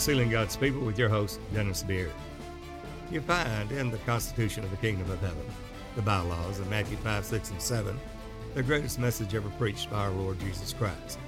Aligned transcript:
Sealing 0.00 0.30
God's 0.30 0.56
People 0.56 0.80
with 0.80 0.98
your 0.98 1.10
host, 1.10 1.38
Dennis 1.52 1.82
Beard. 1.82 2.10
You 3.10 3.20
find 3.20 3.70
in 3.70 3.90
the 3.90 3.98
Constitution 3.98 4.64
of 4.64 4.70
the 4.70 4.78
Kingdom 4.78 5.10
of 5.10 5.20
Heaven, 5.20 5.44
the 5.94 6.00
bylaws 6.00 6.58
in 6.58 6.70
Matthew 6.70 6.96
5, 6.96 7.22
6, 7.22 7.50
and 7.50 7.60
7, 7.60 8.00
the 8.54 8.62
greatest 8.62 8.98
message 8.98 9.34
ever 9.34 9.50
preached 9.50 9.90
by 9.90 9.98
our 9.98 10.10
Lord 10.10 10.40
Jesus 10.40 10.72
Christ. 10.72 11.18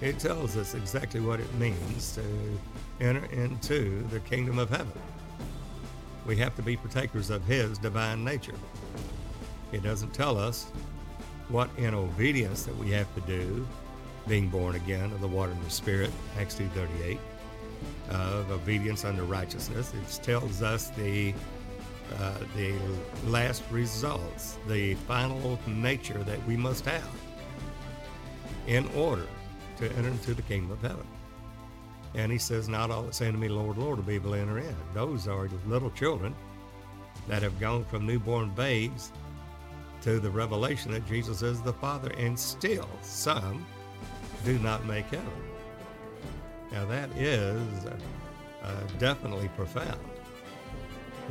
It 0.00 0.20
tells 0.20 0.56
us 0.56 0.74
exactly 0.74 1.18
what 1.18 1.40
it 1.40 1.52
means 1.54 2.14
to 2.14 2.22
enter 3.04 3.24
into 3.32 4.06
the 4.10 4.20
kingdom 4.20 4.60
of 4.60 4.70
heaven. 4.70 4.92
We 6.26 6.36
have 6.36 6.54
to 6.56 6.62
be 6.62 6.76
partakers 6.76 7.28
of 7.28 7.44
His 7.44 7.76
divine 7.76 8.22
nature. 8.22 8.54
It 9.72 9.82
doesn't 9.82 10.14
tell 10.14 10.38
us 10.38 10.70
what 11.48 11.68
in 11.76 11.94
obedience 11.94 12.62
that 12.62 12.76
we 12.76 12.92
have 12.92 13.12
to 13.16 13.20
do, 13.22 13.66
being 14.28 14.48
born 14.48 14.76
again 14.76 15.10
of 15.10 15.20
the 15.20 15.26
water 15.26 15.50
and 15.50 15.64
the 15.64 15.70
Spirit, 15.70 16.12
Acts 16.38 16.54
2.38, 16.54 17.18
of 18.10 18.50
obedience 18.50 19.04
unto 19.04 19.22
righteousness. 19.22 19.92
It 19.94 20.22
tells 20.22 20.62
us 20.62 20.90
the 20.90 21.34
uh, 22.18 22.34
the 22.56 22.74
last 23.26 23.62
results, 23.70 24.58
the 24.66 24.94
final 24.94 25.58
nature 25.66 26.18
that 26.24 26.44
we 26.44 26.56
must 26.56 26.84
have 26.84 27.08
in 28.66 28.88
order 28.96 29.26
to 29.76 29.90
enter 29.92 30.08
into 30.08 30.34
the 30.34 30.42
kingdom 30.42 30.72
of 30.72 30.82
heaven. 30.82 31.06
And 32.14 32.32
he 32.32 32.38
says, 32.38 32.68
Not 32.68 32.90
all 32.90 33.02
that 33.04 33.14
say 33.14 33.28
unto 33.28 33.38
me, 33.38 33.48
Lord, 33.48 33.78
Lord, 33.78 33.98
will 33.98 34.04
be 34.04 34.16
able 34.16 34.32
to 34.32 34.38
enter 34.38 34.58
in. 34.58 34.74
Those 34.92 35.28
are 35.28 35.48
little 35.66 35.90
children 35.90 36.34
that 37.28 37.42
have 37.42 37.58
gone 37.60 37.84
from 37.84 38.06
newborn 38.06 38.50
babes 38.50 39.12
to 40.02 40.18
the 40.18 40.30
revelation 40.30 40.92
that 40.92 41.06
Jesus 41.06 41.42
is 41.42 41.62
the 41.62 41.72
Father, 41.74 42.10
and 42.16 42.38
still 42.38 42.88
some 43.02 43.64
do 44.44 44.58
not 44.58 44.84
make 44.86 45.06
heaven. 45.06 45.49
Now, 46.72 46.84
that 46.86 47.10
is 47.16 47.86
uh, 48.62 48.80
definitely 48.98 49.48
profound 49.56 50.00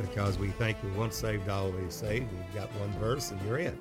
because 0.00 0.38
we 0.38 0.48
think 0.48 0.76
we're 0.82 0.98
once 0.98 1.16
saved, 1.16 1.48
always 1.48 1.94
saved. 1.94 2.28
You've 2.32 2.54
got 2.54 2.68
one 2.80 2.92
verse 2.98 3.30
and 3.30 3.40
you're 3.42 3.58
in. 3.58 3.78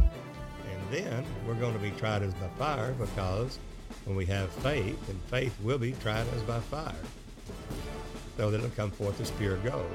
And 0.00 0.90
then 0.90 1.24
we're 1.46 1.54
going 1.54 1.74
to 1.74 1.78
be 1.78 1.90
tried 1.92 2.22
as 2.22 2.34
by 2.34 2.48
fire 2.58 2.92
because 2.92 3.58
when 4.04 4.16
we 4.16 4.26
have 4.26 4.50
faith, 4.50 5.08
and 5.08 5.20
faith 5.22 5.54
will 5.62 5.78
be 5.78 5.92
tried 5.92 6.26
as 6.34 6.42
by 6.42 6.60
fire. 6.60 6.94
So 8.36 8.50
that 8.50 8.58
it'll 8.58 8.70
come 8.70 8.90
forth 8.90 9.20
as 9.20 9.30
pure 9.32 9.56
gold. 9.58 9.90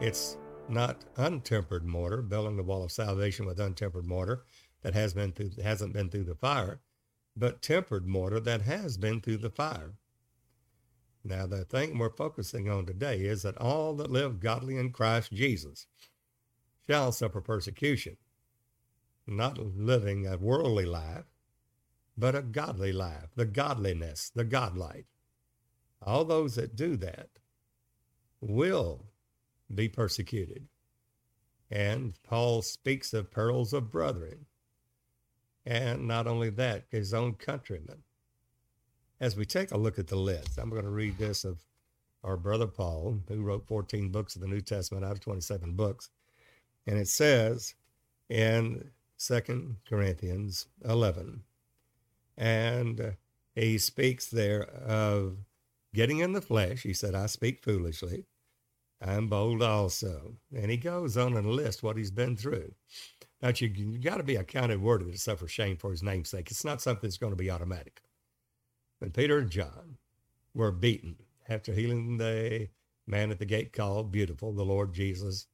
It's 0.00 0.36
not 0.68 1.04
untempered 1.16 1.84
mortar, 1.84 2.22
building 2.22 2.56
the 2.56 2.62
wall 2.62 2.84
of 2.84 2.92
salvation 2.92 3.46
with 3.46 3.58
untempered 3.58 4.04
mortar 4.04 4.44
that 4.82 4.94
has 4.94 5.14
been 5.14 5.32
through, 5.32 5.50
hasn't 5.62 5.92
been 5.92 6.08
through 6.08 6.24
the 6.24 6.34
fire, 6.34 6.80
but 7.36 7.62
tempered 7.62 8.06
mortar 8.06 8.40
that 8.40 8.62
has 8.62 8.96
been 8.96 9.20
through 9.20 9.38
the 9.38 9.50
fire. 9.50 9.94
Now, 11.24 11.46
the 11.46 11.64
thing 11.64 11.98
we're 11.98 12.10
focusing 12.10 12.68
on 12.68 12.86
today 12.86 13.20
is 13.20 13.42
that 13.42 13.56
all 13.58 13.94
that 13.96 14.10
live 14.10 14.40
godly 14.40 14.76
in 14.76 14.90
Christ 14.90 15.32
Jesus 15.32 15.86
shall 16.86 17.12
suffer 17.12 17.40
persecution, 17.40 18.16
not 19.26 19.58
living 19.58 20.26
a 20.26 20.36
worldly 20.36 20.84
life, 20.84 21.26
but 22.18 22.34
a 22.34 22.42
godly 22.42 22.92
life, 22.92 23.30
the 23.36 23.46
godliness, 23.46 24.30
the 24.34 24.44
godlight. 24.44 25.04
All 26.04 26.24
those 26.24 26.56
that 26.56 26.74
do 26.74 26.96
that 26.96 27.28
will 28.40 29.06
be 29.72 29.88
persecuted. 29.88 30.66
And 31.70 32.14
Paul 32.24 32.62
speaks 32.62 33.14
of 33.14 33.30
perils 33.30 33.72
of 33.72 33.90
brethren. 33.90 34.46
And 35.64 36.08
not 36.08 36.26
only 36.26 36.50
that, 36.50 36.84
his 36.90 37.14
own 37.14 37.34
countrymen. 37.34 38.02
As 39.20 39.36
we 39.36 39.44
take 39.44 39.70
a 39.70 39.78
look 39.78 39.98
at 39.98 40.08
the 40.08 40.16
list, 40.16 40.58
I'm 40.58 40.70
going 40.70 40.82
to 40.82 40.90
read 40.90 41.18
this 41.18 41.44
of 41.44 41.60
our 42.24 42.36
brother 42.36 42.66
Paul, 42.66 43.20
who 43.28 43.42
wrote 43.42 43.66
14 43.66 44.10
books 44.10 44.34
of 44.34 44.42
the 44.42 44.48
New 44.48 44.60
Testament 44.60 45.04
out 45.04 45.12
of 45.12 45.20
27 45.20 45.74
books. 45.74 46.10
And 46.86 46.98
it 46.98 47.08
says 47.08 47.74
in 48.28 48.90
2 49.18 49.76
Corinthians 49.88 50.66
11, 50.84 51.42
and 52.36 53.16
he 53.54 53.78
speaks 53.78 54.26
there 54.26 54.64
of 54.64 55.36
getting 55.94 56.18
in 56.18 56.32
the 56.32 56.40
flesh. 56.40 56.82
He 56.82 56.92
said, 56.92 57.14
I 57.14 57.26
speak 57.26 57.62
foolishly. 57.62 58.24
I'm 59.00 59.28
bold 59.28 59.62
also. 59.62 60.36
And 60.54 60.70
he 60.70 60.76
goes 60.76 61.16
on 61.16 61.36
and 61.36 61.46
lists 61.46 61.82
what 61.82 61.96
he's 61.96 62.10
been 62.10 62.36
through. 62.36 62.72
Now, 63.42 63.50
you, 63.56 63.68
you 63.68 63.98
got 63.98 64.18
to 64.18 64.22
be 64.22 64.36
accounted 64.36 64.80
worthy 64.80 65.10
to 65.10 65.18
suffer 65.18 65.48
shame 65.48 65.76
for 65.76 65.90
his 65.90 66.02
name's 66.02 66.28
sake. 66.28 66.50
It's 66.50 66.64
not 66.64 66.80
something 66.80 67.08
that's 67.08 67.18
going 67.18 67.32
to 67.32 67.36
be 67.36 67.50
automatic. 67.50 68.00
When 69.00 69.10
Peter 69.10 69.38
and 69.38 69.50
John 69.50 69.98
were 70.54 70.70
beaten 70.70 71.16
after 71.48 71.72
healing 71.72 72.18
the 72.18 72.68
man 73.04 73.32
at 73.32 73.40
the 73.40 73.44
gate 73.44 73.72
called 73.72 74.12
Beautiful, 74.12 74.52
the 74.52 74.64
Lord 74.64 74.92
Jesus, 74.92 75.48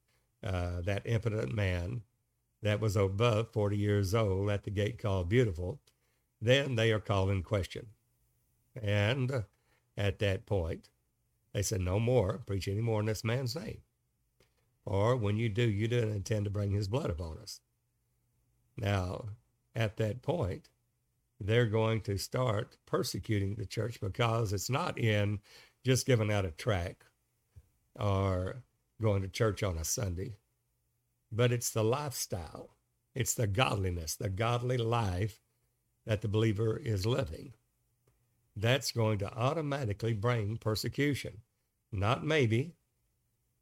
uh, 0.45 0.83
that 0.83 1.07
impotent 1.07 1.55
man 1.55 2.03
that 2.61 2.79
was 2.79 2.95
above 2.95 3.53
40 3.53 3.77
years 3.79 4.15
old 4.15 4.51
at 4.51 4.65
the 4.65 4.71
gate 4.71 4.99
called 4.99 5.31
Beautiful, 5.31 5.81
then 6.43 6.75
they 6.75 6.93
are 6.93 7.01
called 7.01 7.31
in 7.31 7.43
question. 7.43 7.87
And 8.81 9.45
at 9.97 10.19
that 10.19 10.45
point, 10.45 10.91
they 11.55 11.63
said, 11.63 11.81
No 11.81 11.99
more, 11.99 12.43
preach 12.47 12.69
any 12.69 12.83
more 12.83 13.01
in 13.01 13.07
this 13.07 13.25
man's 13.25 13.57
name. 13.57 13.79
Or 14.85 15.17
when 15.17 15.39
you 15.39 15.49
do, 15.49 15.63
you 15.63 15.89
didn't 15.89 16.15
intend 16.15 16.45
to 16.45 16.51
bring 16.51 16.73
his 16.73 16.89
blood 16.89 17.11
upon 17.11 17.39
us. 17.39 17.61
Now, 18.79 19.31
at 19.75 19.97
that 19.97 20.23
point, 20.23 20.69
they're 21.41 21.67
going 21.67 22.01
to 22.03 22.17
start 22.17 22.77
persecuting 22.87 23.55
the 23.55 23.67
church 23.67 24.01
because 24.01 24.53
it's 24.53 24.71
not 24.71 24.99
in 24.99 25.41
just 25.85 26.07
giving 26.07 26.33
out 26.33 26.45
a 26.45 26.51
tract 26.51 27.05
or 27.99 28.63
going 29.01 29.23
to 29.23 29.29
church 29.29 29.63
on 29.63 29.77
a 29.77 29.85
Sunday, 29.85 30.37
but 31.31 31.53
it's 31.53 31.71
the 31.71 31.85
lifestyle, 31.85 32.71
it's 33.15 33.35
the 33.35 33.47
godliness, 33.47 34.15
the 34.17 34.29
godly 34.29 34.77
life 34.77 35.41
that 36.07 36.23
the 36.23 36.29
believer 36.29 36.77
is 36.77 37.07
living. 37.07 37.53
That's 38.57 38.93
going 38.93 39.19
to 39.19 39.33
automatically 39.33 40.15
bring 40.15 40.57
persecution. 40.57 41.43
Not 41.93 42.25
maybe, 42.25 42.75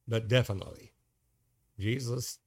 but 0.09 0.28
definitely. 0.28 0.93
Jesus 1.78 2.38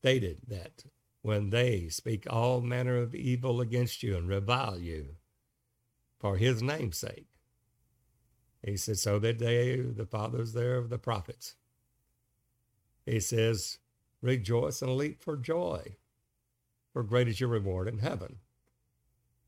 stated 0.00 0.38
that 0.48 0.84
when 1.22 1.50
they 1.50 1.88
speak 1.88 2.26
all 2.30 2.60
manner 2.60 2.96
of 2.96 3.14
evil 3.14 3.60
against 3.60 4.02
you 4.02 4.16
and 4.16 4.28
revile 4.28 4.78
you 4.78 5.16
for 6.18 6.36
his 6.36 6.62
name's 6.62 6.98
sake. 6.98 7.26
He 8.62 8.76
said, 8.76 8.98
so 8.98 9.18
that 9.18 9.38
they, 9.38 9.76
the 9.76 10.06
fathers 10.06 10.52
there 10.52 10.76
of 10.76 10.90
the 10.90 10.98
prophets. 10.98 11.56
He 13.06 13.20
says, 13.20 13.78
rejoice 14.20 14.82
and 14.82 14.96
leap 14.96 15.22
for 15.22 15.36
joy, 15.36 15.96
for 16.92 17.02
great 17.02 17.28
is 17.28 17.40
your 17.40 17.48
reward 17.48 17.88
in 17.88 17.98
heaven. 17.98 18.36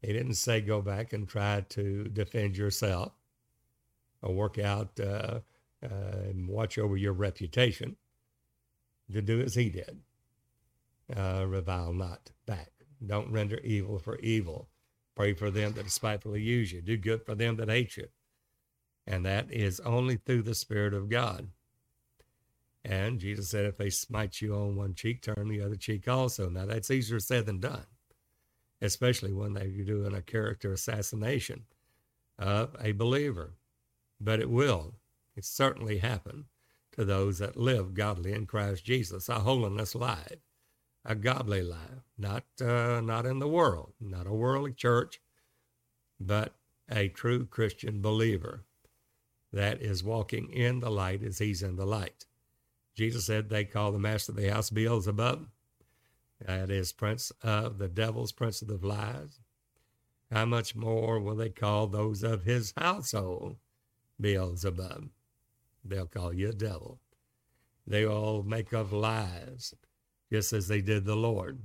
He 0.00 0.12
didn't 0.12 0.34
say 0.34 0.60
go 0.60 0.80
back 0.82 1.12
and 1.12 1.28
try 1.28 1.64
to 1.70 2.04
defend 2.04 2.56
yourself 2.56 3.12
or 4.22 4.34
work 4.34 4.58
out 4.58 4.98
uh, 4.98 5.40
uh, 5.82 5.88
and 6.28 6.48
watch 6.48 6.78
over 6.78 6.96
your 6.96 7.12
reputation. 7.12 7.96
To 9.12 9.20
do 9.20 9.42
as 9.42 9.54
he 9.54 9.68
did. 9.68 10.00
Uh, 11.14 11.44
revile 11.46 11.92
not 11.92 12.30
back. 12.46 12.70
Don't 13.04 13.32
render 13.32 13.58
evil 13.58 13.98
for 13.98 14.18
evil. 14.18 14.68
Pray 15.14 15.34
for 15.34 15.50
them 15.50 15.72
that 15.74 15.84
despitefully 15.84 16.40
use 16.40 16.72
you. 16.72 16.80
Do 16.80 16.96
good 16.96 17.24
for 17.24 17.34
them 17.34 17.56
that 17.56 17.68
hate 17.68 17.96
you. 17.96 18.08
And 19.06 19.26
that 19.26 19.52
is 19.52 19.80
only 19.80 20.16
through 20.16 20.42
the 20.42 20.54
Spirit 20.54 20.94
of 20.94 21.08
God. 21.08 21.48
And 22.84 23.18
Jesus 23.18 23.48
said, 23.48 23.66
if 23.66 23.76
they 23.76 23.90
smite 23.90 24.40
you 24.40 24.54
on 24.54 24.76
one 24.76 24.94
cheek, 24.94 25.22
turn 25.22 25.48
the 25.48 25.60
other 25.60 25.76
cheek 25.76 26.08
also. 26.08 26.48
Now 26.48 26.66
that's 26.66 26.90
easier 26.90 27.20
said 27.20 27.46
than 27.46 27.60
done 27.60 27.86
especially 28.82 29.32
when 29.32 29.54
they're 29.54 29.68
doing 29.68 30.12
a 30.12 30.20
character 30.20 30.72
assassination 30.72 31.62
of 32.38 32.76
a 32.82 32.92
believer. 32.92 33.52
But 34.20 34.40
it 34.40 34.50
will, 34.50 34.96
it 35.36 35.44
certainly 35.44 35.98
happen 35.98 36.46
to 36.92 37.04
those 37.04 37.38
that 37.38 37.56
live 37.56 37.94
godly 37.94 38.32
in 38.32 38.44
Christ 38.44 38.84
Jesus, 38.84 39.28
a 39.28 39.40
holiness 39.40 39.94
life, 39.94 40.40
a 41.04 41.14
godly 41.14 41.62
life, 41.62 42.04
not 42.16 42.44
uh, 42.60 43.00
not 43.00 43.26
in 43.26 43.38
the 43.38 43.48
world, 43.48 43.92
not 44.00 44.26
a 44.26 44.32
worldly 44.32 44.72
church, 44.72 45.20
but 46.20 46.54
a 46.90 47.08
true 47.08 47.46
Christian 47.46 48.00
believer 48.00 48.64
that 49.52 49.82
is 49.82 50.04
walking 50.04 50.50
in 50.50 50.80
the 50.80 50.90
light 50.90 51.22
as 51.22 51.38
he's 51.38 51.62
in 51.62 51.76
the 51.76 51.86
light. 51.86 52.26
Jesus 52.94 53.26
said 53.26 53.48
they 53.48 53.64
call 53.64 53.92
the 53.92 53.98
master 53.98 54.32
of 54.32 54.36
the 54.36 54.52
house 54.52 54.70
Beelzebub. 54.70 55.48
That 56.40 56.70
is 56.70 56.92
prince 56.92 57.32
of 57.42 57.78
the 57.78 57.88
devil's 57.88 58.32
prince 58.32 58.62
of 58.62 58.68
the 58.68 58.86
lies. 58.86 59.40
How 60.30 60.46
much 60.46 60.74
more 60.74 61.20
will 61.20 61.36
they 61.36 61.50
call 61.50 61.86
those 61.86 62.22
of 62.22 62.44
his 62.44 62.72
household 62.76 63.56
Beelzebub? 64.20 65.08
They'll 65.84 66.06
call 66.06 66.32
you 66.32 66.50
a 66.50 66.52
devil. 66.52 67.00
They 67.86 68.06
all 68.06 68.42
make 68.42 68.72
of 68.72 68.92
lies, 68.92 69.74
just 70.32 70.54
as 70.54 70.66
they 70.66 70.80
did 70.80 71.04
the 71.04 71.14
Lord. 71.14 71.60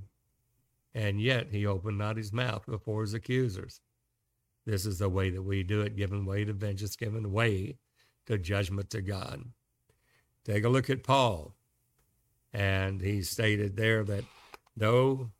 And 0.93 1.21
yet 1.21 1.47
he 1.51 1.65
opened 1.65 1.97
not 1.97 2.17
his 2.17 2.33
mouth 2.33 2.65
before 2.65 3.01
his 3.01 3.13
accusers. 3.13 3.79
This 4.65 4.85
is 4.85 4.99
the 4.99 5.07
way 5.07 5.29
that 5.29 5.41
we 5.41 5.63
do 5.63 5.81
it, 5.81 5.95
giving 5.95 6.25
way 6.25 6.43
to 6.43 6.51
vengeance, 6.51 6.97
giving 6.97 7.31
way 7.31 7.77
to 8.25 8.37
judgment 8.37 8.89
to 8.89 9.01
God. 9.01 9.45
Take 10.43 10.65
a 10.65 10.69
look 10.69 10.89
at 10.89 11.03
Paul. 11.03 11.55
And 12.51 12.99
he 12.99 13.21
stated 13.21 13.77
there 13.77 14.03
that 14.03 14.25
though 14.75 15.31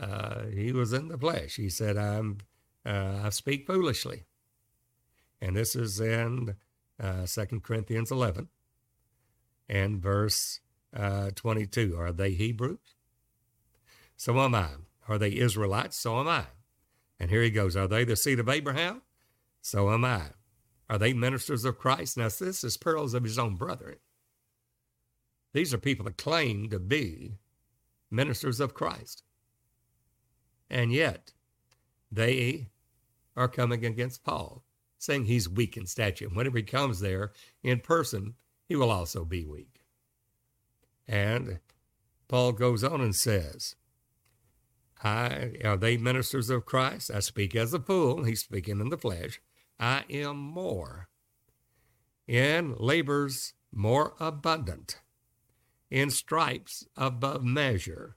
uh, 0.00 0.44
he 0.46 0.72
was 0.72 0.94
in 0.94 1.08
the 1.08 1.18
flesh, 1.18 1.56
he 1.56 1.68
said, 1.68 1.98
I'm, 1.98 2.38
uh, 2.86 3.20
I 3.24 3.28
speak 3.28 3.66
foolishly. 3.66 4.24
And 5.42 5.54
this 5.54 5.76
is 5.76 6.00
in 6.00 6.54
uh, 6.98 7.26
2 7.26 7.60
Corinthians 7.60 8.10
11 8.10 8.48
and 9.68 10.00
verse 10.00 10.60
uh, 10.94 11.30
22. 11.34 11.96
Are 11.98 12.12
they 12.12 12.32
Hebrews? 12.32 12.78
So 14.16 14.38
am 14.40 14.54
I. 14.54 14.68
Are 15.08 15.18
they 15.18 15.36
Israelites? 15.36 15.96
So 15.96 16.18
am 16.20 16.28
I. 16.28 16.44
And 17.18 17.30
here 17.30 17.42
he 17.42 17.50
goes. 17.50 17.76
Are 17.76 17.88
they 17.88 18.04
the 18.04 18.16
seed 18.16 18.40
of 18.40 18.48
Abraham? 18.48 19.02
So 19.60 19.92
am 19.92 20.04
I. 20.04 20.22
Are 20.88 20.98
they 20.98 21.12
ministers 21.12 21.64
of 21.64 21.78
Christ? 21.78 22.16
Now, 22.16 22.24
this 22.24 22.62
is 22.62 22.76
pearls 22.76 23.14
of 23.14 23.24
his 23.24 23.38
own 23.38 23.56
brethren. 23.56 23.96
These 25.52 25.72
are 25.72 25.78
people 25.78 26.04
that 26.04 26.18
claim 26.18 26.68
to 26.70 26.78
be 26.78 27.38
ministers 28.10 28.60
of 28.60 28.74
Christ. 28.74 29.22
And 30.68 30.92
yet, 30.92 31.32
they 32.10 32.68
are 33.36 33.48
coming 33.48 33.84
against 33.84 34.24
Paul, 34.24 34.64
saying 34.98 35.24
he's 35.24 35.48
weak 35.48 35.76
in 35.76 35.86
stature. 35.86 36.26
And 36.26 36.36
whenever 36.36 36.58
he 36.58 36.64
comes 36.64 37.00
there 37.00 37.32
in 37.62 37.80
person, 37.80 38.34
he 38.68 38.76
will 38.76 38.90
also 38.90 39.24
be 39.24 39.44
weak. 39.44 39.83
And 41.06 41.60
Paul 42.28 42.52
goes 42.52 42.82
on 42.82 43.00
and 43.00 43.14
says, 43.14 43.76
I, 45.02 45.52
are 45.64 45.76
they 45.76 45.96
ministers 45.96 46.48
of 46.48 46.64
Christ? 46.64 47.10
I 47.12 47.20
speak 47.20 47.54
as 47.54 47.74
a 47.74 47.80
fool. 47.80 48.24
He's 48.24 48.40
speaking 48.40 48.80
in 48.80 48.88
the 48.88 48.96
flesh. 48.96 49.40
I 49.78 50.04
am 50.08 50.38
more 50.38 51.08
in 52.26 52.74
labors 52.78 53.52
more 53.70 54.14
abundant 54.18 55.00
in 55.94 56.10
stripes 56.10 56.84
above 56.96 57.44
measure, 57.44 58.16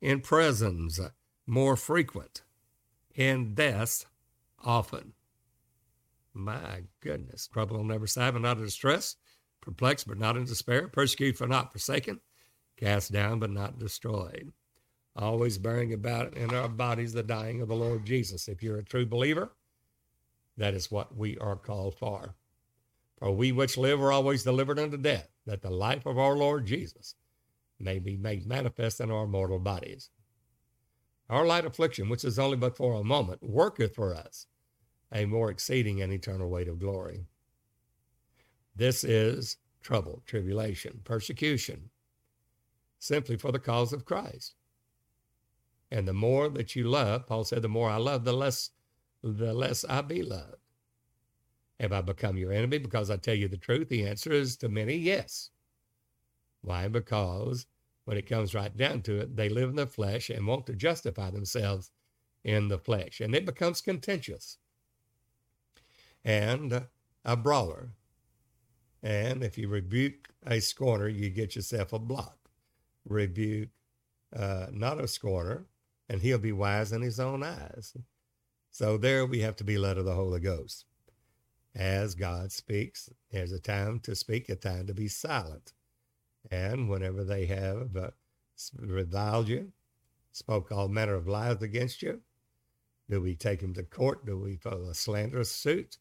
in 0.00 0.20
prisons 0.20 1.00
more 1.44 1.76
frequent, 1.76 2.42
in 3.16 3.52
deaths 3.52 4.06
often. 4.64 5.12
My 6.32 6.82
goodness, 7.00 7.48
trouble 7.48 7.78
on 7.80 7.90
every 7.90 8.06
side, 8.06 8.34
but 8.34 8.42
not 8.42 8.58
distress, 8.58 9.16
perplexed 9.64 10.06
but 10.06 10.18
not 10.18 10.36
in 10.36 10.44
despair, 10.44 10.88
persecuted 10.88 11.38
but 11.38 11.48
not 11.48 11.72
forsaken, 11.72 12.20
cast 12.76 13.12
down 13.12 13.38
but 13.38 13.50
not 13.50 13.78
destroyed. 13.78 14.52
Always 15.16 15.58
bearing 15.58 15.92
about 15.92 16.36
in 16.36 16.54
our 16.54 16.68
bodies 16.68 17.12
the 17.12 17.22
dying 17.22 17.62
of 17.62 17.68
the 17.68 17.74
Lord 17.74 18.04
Jesus. 18.04 18.48
If 18.48 18.62
you're 18.62 18.78
a 18.78 18.84
true 18.84 19.06
believer, 19.06 19.52
that 20.56 20.74
is 20.74 20.90
what 20.90 21.16
we 21.16 21.38
are 21.38 21.56
called 21.56 21.94
for. 21.96 22.34
For 23.18 23.30
we 23.30 23.52
which 23.52 23.78
live 23.78 24.02
are 24.02 24.12
always 24.12 24.42
delivered 24.42 24.78
unto 24.78 24.96
death, 24.96 25.28
that 25.46 25.62
the 25.62 25.70
life 25.70 26.04
of 26.04 26.18
our 26.18 26.36
Lord 26.36 26.66
Jesus 26.66 27.14
may 27.78 27.98
be 27.98 28.16
made 28.16 28.46
manifest 28.46 29.00
in 29.00 29.10
our 29.10 29.26
mortal 29.26 29.58
bodies. 29.58 30.10
Our 31.30 31.46
light 31.46 31.64
affliction, 31.64 32.08
which 32.08 32.24
is 32.24 32.38
only 32.38 32.56
but 32.56 32.76
for 32.76 32.94
a 32.94 33.04
moment, 33.04 33.42
worketh 33.42 33.94
for 33.94 34.14
us 34.14 34.46
a 35.12 35.24
more 35.24 35.50
exceeding 35.50 36.02
and 36.02 36.12
eternal 36.12 36.50
weight 36.50 36.68
of 36.68 36.80
glory. 36.80 37.24
This 38.76 39.04
is 39.04 39.56
trouble, 39.82 40.22
tribulation, 40.26 41.00
persecution, 41.04 41.90
simply 42.98 43.36
for 43.36 43.52
the 43.52 43.58
cause 43.58 43.92
of 43.92 44.04
Christ. 44.04 44.54
And 45.90 46.08
the 46.08 46.14
more 46.14 46.48
that 46.48 46.74
you 46.74 46.84
love, 46.84 47.26
Paul 47.26 47.44
said, 47.44 47.62
the 47.62 47.68
more 47.68 47.90
I 47.90 47.96
love, 47.96 48.24
the 48.24 48.32
less 48.32 48.70
the 49.22 49.54
less 49.54 49.84
I 49.84 50.02
be 50.02 50.22
loved. 50.22 50.56
Have 51.80 51.92
I 51.92 52.02
become 52.02 52.36
your 52.36 52.52
enemy 52.52 52.78
because 52.78 53.10
I 53.10 53.16
tell 53.16 53.34
you 53.34 53.48
the 53.48 53.56
truth? 53.56 53.88
The 53.88 54.06
answer 54.06 54.32
is 54.32 54.56
to 54.58 54.68
many, 54.68 54.96
yes. 54.96 55.50
Why? 56.60 56.88
Because 56.88 57.66
when 58.04 58.18
it 58.18 58.28
comes 58.28 58.54
right 58.54 58.76
down 58.76 59.02
to 59.02 59.20
it, 59.20 59.36
they 59.36 59.48
live 59.48 59.70
in 59.70 59.76
the 59.76 59.86
flesh 59.86 60.28
and 60.28 60.46
want 60.46 60.66
to 60.66 60.74
justify 60.74 61.30
themselves 61.30 61.90
in 62.44 62.68
the 62.68 62.78
flesh. 62.78 63.20
And 63.20 63.34
it 63.34 63.46
becomes 63.46 63.80
contentious 63.80 64.58
and 66.24 66.86
a 67.24 67.36
brawler. 67.36 67.90
And 69.04 69.44
if 69.44 69.58
you 69.58 69.68
rebuke 69.68 70.30
a 70.46 70.60
scorner, 70.60 71.08
you 71.08 71.28
get 71.28 71.54
yourself 71.54 71.92
a 71.92 71.98
block. 71.98 72.38
Rebuke 73.06 73.68
uh, 74.34 74.68
not 74.72 74.98
a 74.98 75.06
scorner, 75.06 75.66
and 76.08 76.22
he'll 76.22 76.38
be 76.38 76.52
wise 76.52 76.90
in 76.90 77.02
his 77.02 77.20
own 77.20 77.42
eyes. 77.42 77.94
So 78.70 78.96
there 78.96 79.26
we 79.26 79.40
have 79.40 79.56
to 79.56 79.64
be 79.64 79.76
led 79.76 79.98
of 79.98 80.06
the 80.06 80.14
Holy 80.14 80.40
Ghost 80.40 80.86
as 81.74 82.14
God 82.14 82.50
speaks. 82.50 83.10
There's 83.30 83.52
a 83.52 83.60
time 83.60 84.00
to 84.00 84.16
speak, 84.16 84.48
a 84.48 84.56
time 84.56 84.86
to 84.86 84.94
be 84.94 85.08
silent. 85.08 85.74
And 86.50 86.88
whenever 86.88 87.24
they 87.24 87.44
have 87.46 87.94
uh, 87.94 88.10
reviled 88.78 89.48
you, 89.48 89.72
spoke 90.32 90.72
all 90.72 90.88
manner 90.88 91.14
of 91.14 91.28
lies 91.28 91.60
against 91.60 92.00
you, 92.00 92.20
do 93.10 93.20
we 93.20 93.34
take 93.34 93.60
them 93.60 93.74
to 93.74 93.82
court? 93.82 94.24
Do 94.24 94.38
we 94.38 94.56
file 94.56 94.88
a 94.88 94.94
slanderous 94.94 95.50
suit? 95.50 95.98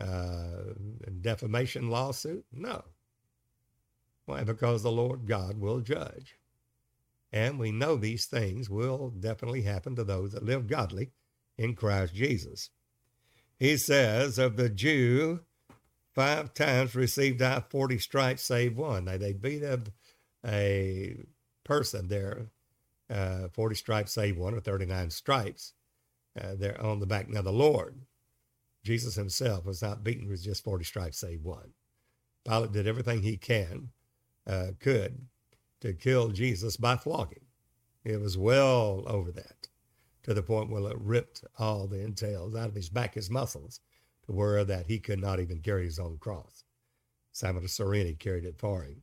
Uh, 0.00 0.74
defamation 1.20 1.90
lawsuit? 1.90 2.44
No. 2.52 2.84
Why? 4.26 4.44
Because 4.44 4.82
the 4.82 4.90
Lord 4.90 5.26
God 5.26 5.58
will 5.58 5.80
judge. 5.80 6.36
And 7.32 7.58
we 7.58 7.70
know 7.70 7.96
these 7.96 8.26
things 8.26 8.68
will 8.68 9.10
definitely 9.10 9.62
happen 9.62 9.94
to 9.96 10.04
those 10.04 10.32
that 10.32 10.44
live 10.44 10.66
godly 10.66 11.10
in 11.58 11.74
Christ 11.74 12.14
Jesus. 12.14 12.70
He 13.58 13.76
says, 13.76 14.38
Of 14.38 14.56
the 14.56 14.68
Jew, 14.68 15.40
five 16.14 16.54
times 16.54 16.94
received 16.94 17.42
I 17.42 17.60
40 17.60 17.98
stripes, 17.98 18.42
save 18.42 18.76
one. 18.76 19.04
Now, 19.04 19.18
they 19.18 19.32
beat 19.32 19.62
up 19.62 19.88
a 20.46 21.16
person 21.64 22.08
there, 22.08 22.46
uh, 23.10 23.48
40 23.52 23.74
stripes, 23.74 24.12
save 24.14 24.38
one, 24.38 24.54
or 24.54 24.60
39 24.60 25.10
stripes. 25.10 25.74
Uh, 26.40 26.54
they're 26.56 26.80
on 26.80 27.00
the 27.00 27.06
back. 27.06 27.28
Now, 27.28 27.42
the 27.42 27.52
Lord, 27.52 28.00
Jesus 28.82 29.14
himself, 29.14 29.64
was 29.64 29.82
not 29.82 30.04
beaten 30.04 30.28
with 30.28 30.42
just 30.42 30.64
40 30.64 30.84
stripes, 30.84 31.18
save 31.18 31.42
one. 31.42 31.72
Pilate 32.44 32.72
did 32.72 32.86
everything 32.86 33.22
he 33.22 33.36
can, 33.36 33.90
uh, 34.46 34.68
could, 34.78 35.26
to 35.80 35.92
kill 35.92 36.28
Jesus 36.28 36.76
by 36.76 36.96
flogging. 36.96 37.44
It 38.04 38.20
was 38.20 38.38
well 38.38 39.04
over 39.06 39.30
that 39.32 39.68
to 40.22 40.34
the 40.34 40.42
point 40.42 40.70
where 40.70 40.90
it 40.90 40.98
ripped 40.98 41.44
all 41.58 41.86
the 41.86 42.00
entails 42.00 42.54
out 42.54 42.68
of 42.68 42.74
his 42.74 42.88
back, 42.88 43.14
his 43.14 43.30
muscles, 43.30 43.80
to 44.26 44.32
where 44.32 44.64
that 44.64 44.86
he 44.86 44.98
could 44.98 45.20
not 45.20 45.40
even 45.40 45.60
carry 45.60 45.84
his 45.84 45.98
own 45.98 46.18
cross. 46.18 46.64
Simon 47.32 47.64
of 47.64 47.70
Cyrene 47.70 48.16
carried 48.16 48.44
it 48.44 48.58
for 48.58 48.82
him. 48.82 49.02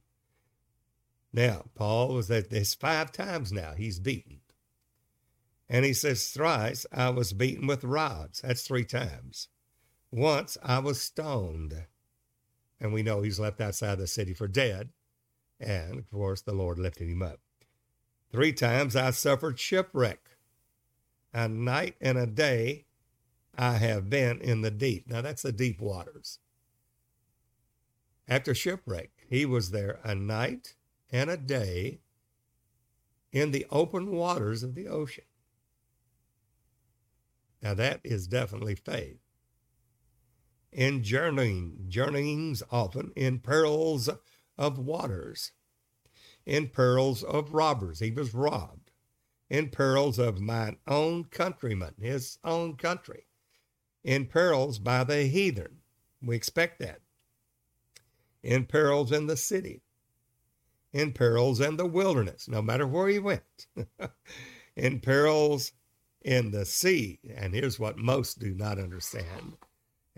Now, 1.33 1.65
Paul 1.75 2.13
was 2.13 2.31
at 2.31 2.49
this 2.49 2.73
five 2.73 3.11
times 3.11 3.51
now 3.51 3.73
he's 3.73 3.99
beaten. 3.99 4.41
And 5.69 5.83
he 5.85 5.93
says, 5.93 6.29
Thrice 6.29 6.85
I 6.91 7.09
was 7.09 7.33
beaten 7.33 7.67
with 7.67 7.83
rods. 7.83 8.41
That's 8.41 8.61
three 8.61 8.85
times. 8.85 9.49
Once 10.11 10.57
I 10.63 10.79
was 10.79 11.01
stoned. 11.01 11.85
And 12.79 12.93
we 12.93 13.03
know 13.03 13.21
he's 13.21 13.39
left 13.39 13.59
outside 13.59 13.97
the 13.97 14.07
city 14.07 14.33
for 14.33 14.47
dead. 14.47 14.89
And 15.59 15.97
of 15.97 16.09
course, 16.11 16.41
the 16.41 16.53
Lord 16.53 16.77
lifted 16.77 17.09
him 17.09 17.21
up. 17.21 17.39
Three 18.31 18.53
times 18.53 18.95
I 18.95 19.11
suffered 19.11 19.59
shipwreck 19.59 20.19
a 21.33 21.47
night 21.47 21.95
and 22.01 22.17
a 22.17 22.27
day 22.27 22.85
I 23.57 23.73
have 23.73 24.09
been 24.09 24.41
in 24.41 24.61
the 24.61 24.71
deep. 24.71 25.09
Now 25.09 25.21
that's 25.21 25.41
the 25.41 25.51
deep 25.51 25.81
waters. 25.81 26.39
After 28.27 28.53
shipwreck, 28.53 29.11
he 29.29 29.45
was 29.45 29.71
there 29.71 29.99
a 30.03 30.13
night 30.13 30.75
and 31.11 31.29
a 31.29 31.37
day 31.37 32.01
in 33.31 33.51
the 33.51 33.65
open 33.71 34.11
waters 34.11 34.63
of 34.63 34.75
the 34.75 34.87
ocean. 34.87 35.23
Now 37.61 37.73
that 37.73 38.01
is 38.03 38.27
definitely 38.27 38.75
faith. 38.75 39.19
In 40.77 41.01
journeying, 41.01 41.85
journeyings 41.87 42.61
often 42.69 43.11
in 43.15 43.39
perils 43.39 44.11
of 44.59 44.77
waters, 44.77 45.51
in 46.45 46.69
perils 46.69 47.23
of 47.23 47.55
robbers. 47.55 47.97
He 47.97 48.11
was 48.11 48.35
robbed 48.35 48.91
in 49.49 49.69
perils 49.69 50.19
of 50.19 50.39
mine 50.39 50.77
own 50.85 51.23
countrymen, 51.23 51.95
his 51.99 52.37
own 52.43 52.75
country, 52.75 53.25
in 54.03 54.27
perils 54.27 54.77
by 54.77 55.03
the 55.03 55.23
heathen. 55.23 55.79
We 56.21 56.35
expect 56.35 56.77
that. 56.77 57.01
In 58.43 58.67
perils 58.67 59.11
in 59.11 59.25
the 59.25 59.35
city, 59.35 59.81
in 60.93 61.11
perils 61.11 61.59
in 61.59 61.77
the 61.77 61.87
wilderness, 61.87 62.47
no 62.47 62.61
matter 62.61 62.85
where 62.85 63.07
he 63.07 63.17
went, 63.17 63.65
in 64.75 64.99
perils 64.99 65.71
in 66.21 66.51
the 66.51 66.67
sea. 66.67 67.19
And 67.35 67.55
here's 67.55 67.79
what 67.79 67.97
most 67.97 68.37
do 68.37 68.53
not 68.53 68.77
understand. 68.77 69.57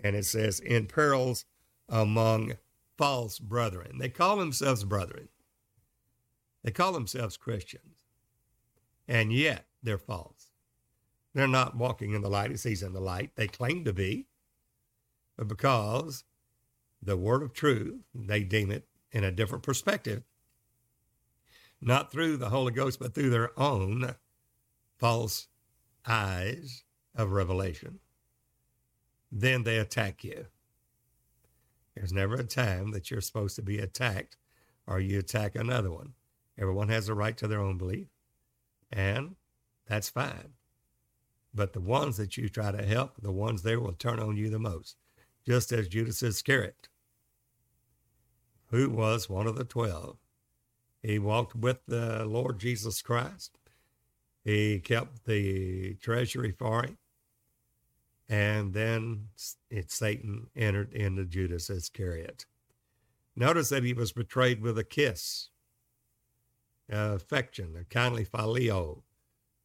And 0.02 0.16
it 0.16 0.24
says, 0.24 0.60
in 0.60 0.86
perils 0.86 1.44
among 1.88 2.54
false 2.96 3.38
brethren. 3.38 3.98
They 3.98 4.08
call 4.08 4.36
themselves 4.36 4.84
brethren. 4.84 5.28
They 6.62 6.70
call 6.70 6.92
themselves 6.92 7.36
Christians 7.36 8.00
and 9.10 9.32
yet 9.32 9.66
they're 9.82 9.98
false. 9.98 10.52
They're 11.34 11.48
not 11.48 11.76
walking 11.76 12.14
in 12.14 12.22
the 12.22 12.30
light 12.30 12.52
as 12.52 12.62
he's 12.62 12.82
in 12.82 12.92
the 12.92 13.00
light. 13.00 13.32
They 13.34 13.48
claim 13.48 13.84
to 13.84 13.92
be, 13.92 14.28
but 15.36 15.48
because 15.48 16.24
the 17.02 17.16
word 17.16 17.42
of 17.42 17.52
truth, 17.52 18.00
they 18.14 18.44
deem 18.44 18.70
it 18.70 18.86
in 19.10 19.24
a 19.24 19.32
different 19.32 19.64
perspective, 19.64 20.22
not 21.80 22.12
through 22.12 22.36
the 22.36 22.50
Holy 22.50 22.72
Ghost, 22.72 23.00
but 23.00 23.12
through 23.12 23.30
their 23.30 23.58
own 23.58 24.14
false 24.98 25.48
eyes 26.06 26.84
of 27.14 27.32
revelation. 27.32 27.98
Then 29.32 29.62
they 29.62 29.78
attack 29.78 30.24
you. 30.24 30.46
There's 31.94 32.12
never 32.12 32.34
a 32.34 32.44
time 32.44 32.92
that 32.92 33.10
you're 33.10 33.20
supposed 33.20 33.56
to 33.56 33.62
be 33.62 33.78
attacked 33.78 34.36
or 34.86 35.00
you 35.00 35.18
attack 35.18 35.54
another 35.54 35.90
one. 35.90 36.14
Everyone 36.58 36.88
has 36.88 37.08
a 37.08 37.14
right 37.14 37.36
to 37.38 37.48
their 37.48 37.60
own 37.60 37.78
belief, 37.78 38.08
and 38.92 39.36
that's 39.86 40.08
fine. 40.08 40.54
But 41.54 41.72
the 41.72 41.80
ones 41.80 42.16
that 42.16 42.36
you 42.36 42.48
try 42.48 42.70
to 42.72 42.84
help, 42.84 43.14
the 43.20 43.32
ones 43.32 43.62
there 43.62 43.80
will 43.80 43.92
turn 43.92 44.20
on 44.20 44.36
you 44.36 44.50
the 44.50 44.58
most, 44.58 44.96
just 45.46 45.72
as 45.72 45.88
Judas 45.88 46.22
Iscariot, 46.22 46.88
who 48.70 48.90
was 48.90 49.28
one 49.28 49.46
of 49.46 49.56
the 49.56 49.64
twelve. 49.64 50.16
He 51.02 51.18
walked 51.18 51.56
with 51.56 51.78
the 51.86 52.24
Lord 52.24 52.58
Jesus 52.58 53.00
Christ. 53.02 53.58
He 54.44 54.80
kept 54.80 55.24
the 55.24 55.94
treasury 55.94 56.52
for 56.52 56.82
him. 56.84 56.98
And 58.30 58.72
then 58.72 59.26
it, 59.70 59.90
Satan 59.90 60.46
entered 60.54 60.92
into 60.92 61.24
Judas 61.24 61.68
Iscariot. 61.68 62.46
Notice 63.34 63.70
that 63.70 63.82
he 63.82 63.92
was 63.92 64.12
betrayed 64.12 64.62
with 64.62 64.78
a 64.78 64.84
kiss, 64.84 65.48
uh, 66.92 67.14
affection, 67.16 67.74
a 67.76 67.84
kindly 67.84 68.24
phileo, 68.24 69.02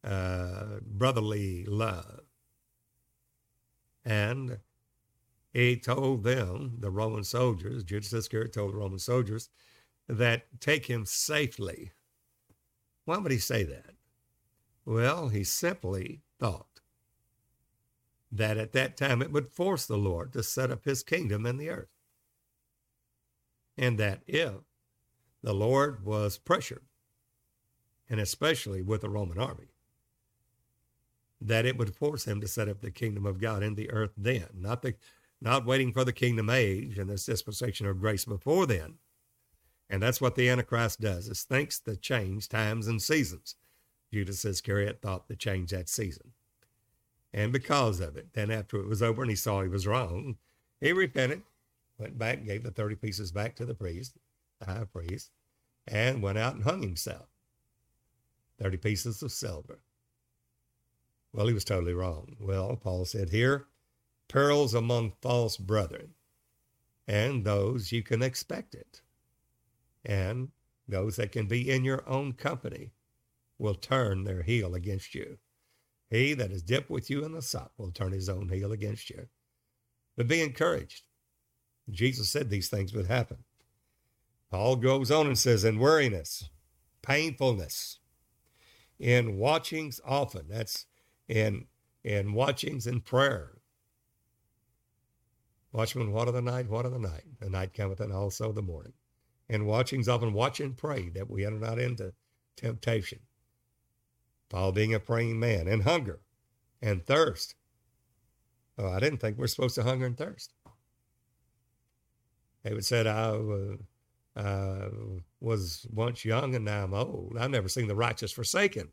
uh, 0.02 0.80
brotherly 0.82 1.64
love. 1.66 2.22
And 4.04 4.58
he 5.52 5.76
told 5.76 6.24
them, 6.24 6.78
the 6.80 6.90
Roman 6.90 7.22
soldiers, 7.22 7.84
Judas 7.84 8.12
Iscariot 8.12 8.52
told 8.52 8.72
the 8.72 8.78
Roman 8.78 8.98
soldiers, 8.98 9.48
that 10.08 10.60
take 10.60 10.86
him 10.86 11.06
safely. 11.06 11.92
Why 13.04 13.18
would 13.18 13.32
he 13.32 13.38
say 13.38 13.62
that? 13.62 13.94
Well, 14.84 15.28
he 15.28 15.44
simply 15.44 16.22
thought 16.40 16.75
that 18.30 18.56
at 18.56 18.72
that 18.72 18.96
time 18.96 19.22
it 19.22 19.32
would 19.32 19.48
force 19.48 19.86
the 19.86 19.96
Lord 19.96 20.32
to 20.32 20.42
set 20.42 20.70
up 20.70 20.84
his 20.84 21.02
kingdom 21.02 21.46
in 21.46 21.56
the 21.56 21.70
earth. 21.70 21.88
And 23.78 23.98
that 23.98 24.22
if 24.26 24.54
the 25.42 25.52
Lord 25.52 26.04
was 26.04 26.38
pressured, 26.38 26.84
and 28.08 28.20
especially 28.20 28.82
with 28.82 29.02
the 29.02 29.10
Roman 29.10 29.38
army, 29.38 29.68
that 31.40 31.66
it 31.66 31.76
would 31.76 31.94
force 31.94 32.24
him 32.24 32.40
to 32.40 32.48
set 32.48 32.68
up 32.68 32.80
the 32.80 32.90
kingdom 32.90 33.26
of 33.26 33.40
God 33.40 33.62
in 33.62 33.74
the 33.74 33.90
earth 33.90 34.12
then, 34.16 34.46
not 34.54 34.82
the 34.82 34.94
not 35.40 35.66
waiting 35.66 35.92
for 35.92 36.02
the 36.02 36.12
kingdom 36.12 36.48
age 36.48 36.98
and 36.98 37.10
this 37.10 37.26
dispensation 37.26 37.86
of 37.86 38.00
grace 38.00 38.24
before 38.24 38.66
then. 38.66 38.94
And 39.90 40.02
that's 40.02 40.20
what 40.20 40.34
the 40.34 40.48
Antichrist 40.48 41.00
does, 41.00 41.28
is 41.28 41.42
thinks 41.42 41.78
to 41.80 41.94
change 41.94 42.48
times 42.48 42.86
and 42.86 43.00
seasons. 43.00 43.54
Judas 44.12 44.44
Iscariot 44.44 45.00
thought 45.02 45.28
to 45.28 45.36
change 45.36 45.70
that 45.70 45.88
season. 45.88 46.32
And 47.36 47.52
because 47.52 48.00
of 48.00 48.16
it, 48.16 48.32
then 48.32 48.50
after 48.50 48.78
it 48.78 48.88
was 48.88 49.02
over 49.02 49.20
and 49.20 49.30
he 49.30 49.36
saw 49.36 49.60
he 49.60 49.68
was 49.68 49.86
wrong, 49.86 50.38
he 50.80 50.90
repented, 50.90 51.42
went 51.98 52.16
back, 52.16 52.46
gave 52.46 52.62
the 52.62 52.70
30 52.70 52.96
pieces 52.96 53.30
back 53.30 53.54
to 53.56 53.66
the 53.66 53.74
priest, 53.74 54.16
the 54.58 54.64
high 54.64 54.86
priest, 54.90 55.32
and 55.86 56.22
went 56.22 56.38
out 56.38 56.54
and 56.54 56.64
hung 56.64 56.80
himself. 56.80 57.28
30 58.58 58.78
pieces 58.78 59.22
of 59.22 59.30
silver. 59.32 59.80
Well, 61.34 61.46
he 61.46 61.52
was 61.52 61.66
totally 61.66 61.92
wrong. 61.92 62.36
Well, 62.40 62.74
Paul 62.74 63.04
said 63.04 63.28
here, 63.28 63.66
perils 64.28 64.72
among 64.72 65.12
false 65.20 65.58
brethren, 65.58 66.14
and 67.06 67.44
those 67.44 67.92
you 67.92 68.02
can 68.02 68.22
expect 68.22 68.74
it. 68.74 69.02
And 70.06 70.52
those 70.88 71.16
that 71.16 71.32
can 71.32 71.48
be 71.48 71.70
in 71.70 71.84
your 71.84 72.08
own 72.08 72.32
company 72.32 72.92
will 73.58 73.74
turn 73.74 74.24
their 74.24 74.40
heel 74.40 74.74
against 74.74 75.14
you. 75.14 75.36
He 76.08 76.34
that 76.34 76.52
is 76.52 76.62
dipped 76.62 76.90
with 76.90 77.10
you 77.10 77.24
in 77.24 77.32
the 77.32 77.42
sop 77.42 77.72
will 77.76 77.90
turn 77.90 78.12
his 78.12 78.28
own 78.28 78.48
heel 78.48 78.72
against 78.72 79.10
you. 79.10 79.26
But 80.16 80.28
be 80.28 80.40
encouraged. 80.40 81.02
Jesus 81.90 82.28
said 82.28 82.48
these 82.48 82.68
things 82.68 82.92
would 82.94 83.06
happen. 83.06 83.38
Paul 84.50 84.76
goes 84.76 85.10
on 85.10 85.26
and 85.26 85.38
says, 85.38 85.64
in 85.64 85.78
weariness, 85.78 86.48
painfulness, 87.02 87.98
in 88.98 89.36
watchings 89.36 90.00
often. 90.04 90.46
That's 90.48 90.86
in 91.28 91.66
in 92.04 92.32
watchings 92.32 92.86
and 92.86 93.04
prayer. 93.04 93.58
Watchmen, 95.72 96.12
what 96.12 96.28
of 96.28 96.34
the 96.34 96.40
night? 96.40 96.70
What 96.70 96.86
of 96.86 96.92
the 96.92 96.98
night? 97.00 97.24
The 97.40 97.50
night 97.50 97.74
cometh 97.74 98.00
and 98.00 98.12
also 98.12 98.52
the 98.52 98.62
morning. 98.62 98.92
And 99.48 99.66
watchings 99.66 100.08
often 100.08 100.32
watch 100.32 100.60
and 100.60 100.76
pray 100.76 101.10
that 101.10 101.28
we 101.28 101.44
enter 101.44 101.58
not 101.58 101.78
into 101.78 102.14
temptation. 102.56 103.18
Paul 104.48 104.72
being 104.72 104.94
a 104.94 105.00
praying 105.00 105.38
man, 105.38 105.66
and 105.68 105.82
hunger 105.82 106.20
and 106.80 107.04
thirst. 107.04 107.54
Oh, 108.78 108.88
I 108.88 109.00
didn't 109.00 109.18
think 109.18 109.38
we're 109.38 109.46
supposed 109.46 109.74
to 109.76 109.82
hunger 109.82 110.06
and 110.06 110.16
thirst. 110.16 110.52
David 112.64 112.84
said, 112.84 113.06
I 113.06 113.28
uh, 113.30 113.76
uh, 114.38 114.88
was 115.40 115.86
once 115.92 116.24
young 116.24 116.54
and 116.54 116.64
now 116.64 116.84
I'm 116.84 116.94
old. 116.94 117.36
I've 117.38 117.50
never 117.50 117.68
seen 117.68 117.88
the 117.88 117.94
righteous 117.94 118.32
forsaken, 118.32 118.90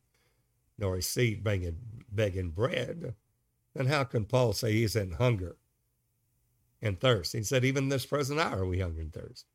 nor 0.77 0.95
his 0.95 1.07
seed 1.07 1.43
begging, 1.43 1.77
begging 2.11 2.51
bread. 2.51 3.15
Then 3.73 3.87
how 3.87 4.03
can 4.03 4.25
Paul 4.25 4.53
say 4.53 4.73
he's 4.73 4.95
in 4.95 5.11
hunger 5.11 5.57
and 6.81 6.99
thirst? 6.99 7.33
He 7.33 7.43
said, 7.43 7.65
even 7.65 7.89
this 7.89 8.05
present 8.05 8.39
hour 8.39 8.65
we 8.65 8.79
hunger 8.79 9.01
and 9.01 9.13
thirst. 9.13 9.45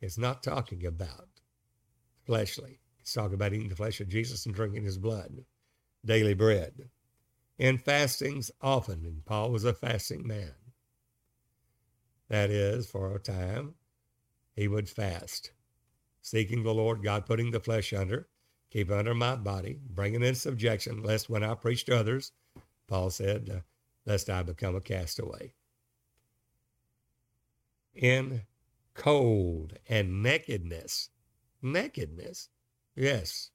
It's 0.00 0.18
not 0.18 0.42
talking 0.42 0.86
about 0.86 1.28
fleshly. 2.24 2.78
He's 3.04 3.14
talking 3.14 3.34
about 3.36 3.54
eating 3.54 3.70
the 3.70 3.76
flesh 3.76 4.00
of 4.02 4.08
Jesus 4.10 4.46
and 4.46 4.56
drinking 4.56 4.84
his 4.84 4.98
blood, 4.98 5.44
daily 6.06 6.34
bread. 6.34 6.90
and 7.58 7.82
fastings 7.82 8.50
often, 8.60 9.04
and 9.06 9.24
Paul 9.24 9.50
was 9.52 9.64
a 9.64 9.74
fasting 9.74 10.26
man. 10.26 10.54
That 12.28 12.50
is, 12.50 12.86
for 12.88 13.14
a 13.14 13.20
time, 13.20 13.74
he 14.54 14.68
would 14.68 14.88
fast, 14.88 15.52
seeking 16.22 16.62
the 16.64 16.74
Lord 16.74 17.02
God, 17.02 17.26
putting 17.26 17.50
the 17.52 17.60
flesh 17.60 17.92
under, 17.92 18.28
keep 18.70 18.90
under 18.90 19.14
my 19.14 19.36
body, 19.36 19.80
bringing 19.90 20.22
in 20.24 20.34
subjection, 20.36 21.02
lest 21.02 21.30
when 21.30 21.44
I 21.44 21.54
preach 21.54 21.84
to 21.86 21.98
others, 21.98 22.32
Paul 22.88 23.10
said, 23.10 23.50
uh, 23.54 23.60
lest 24.06 24.30
I 24.30 24.42
become 24.42 24.76
a 24.76 24.82
castaway. 24.82 25.54
In 27.94 28.42
cold 28.94 29.74
and 29.88 30.22
nakedness, 30.22 31.10
nakedness, 31.62 32.50
Yes. 32.94 33.50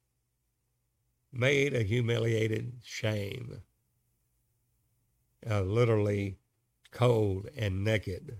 Made 1.32 1.74
a 1.74 1.84
humiliated 1.84 2.74
shame. 2.84 3.62
Uh, 5.50 5.62
literally 5.62 6.38
cold 6.92 7.48
and 7.56 7.84
naked. 7.84 8.40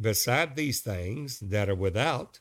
Beside 0.00 0.54
these 0.54 0.80
things 0.80 1.40
that 1.40 1.68
are 1.68 1.74
without, 1.74 2.40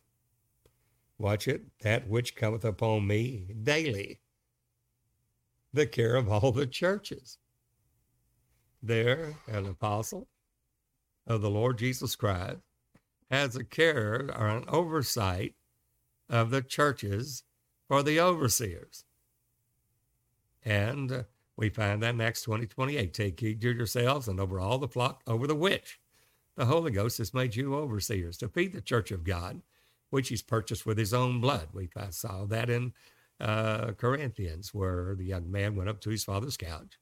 watch 1.18 1.48
it, 1.48 1.64
that 1.82 2.08
which 2.08 2.36
cometh 2.36 2.64
upon 2.64 3.08
me 3.08 3.54
daily, 3.64 4.22
the 5.74 5.86
care 5.86 6.16
of 6.16 6.30
all 6.30 6.52
the 6.52 6.68
churches. 6.68 7.38
There, 8.82 9.36
an 9.48 9.66
apostle 9.66 10.28
of 11.28 11.42
the 11.42 11.50
Lord 11.50 11.78
Jesus 11.78 12.16
Christ 12.16 12.58
has 13.30 13.56
a 13.56 13.64
care 13.64 14.30
or 14.36 14.48
an 14.48 14.64
oversight 14.68 15.56
of 16.30 16.52
the 16.52 16.62
churches 16.62 17.44
for 17.88 18.04
the 18.04 18.20
overseers. 18.20 19.04
And 20.64 21.26
we 21.58 21.70
find 21.70 22.02
that 22.04 22.14
in 22.14 22.22
Acts 22.22 22.44
20 22.44 22.68
28. 22.68 23.14
Take 23.14 23.40
heed 23.40 23.62
to 23.62 23.72
yourselves 23.74 24.28
and 24.28 24.40
over 24.40 24.60
all 24.60 24.78
the 24.78 24.88
flock, 24.88 25.22
over 25.28 25.48
the 25.48 25.56
which 25.56 26.00
the 26.56 26.66
Holy 26.66 26.92
Ghost 26.92 27.18
has 27.18 27.34
made 27.34 27.56
you 27.56 27.76
overseers 27.76 28.38
to 28.38 28.50
feed 28.50 28.74
the 28.74 28.82
church 28.82 29.12
of 29.12 29.24
God, 29.24 29.62
which 30.10 30.30
he's 30.30 30.42
purchased 30.42 30.86
with 30.86 30.98
his 30.98 31.14
own 31.14 31.40
blood. 31.40 31.70
We 31.74 31.90
saw 32.12 32.46
that 32.46 32.70
in 32.70 32.94
uh, 33.40 33.94
Corinthians, 33.94 34.74
where 34.74 35.16
the 35.16 35.26
young 35.26 35.50
man 35.50 35.76
went 35.76 35.90
up 35.90 36.02
to 36.02 36.10
his 36.10 36.24
father's 36.24 36.58
couch 36.58 37.00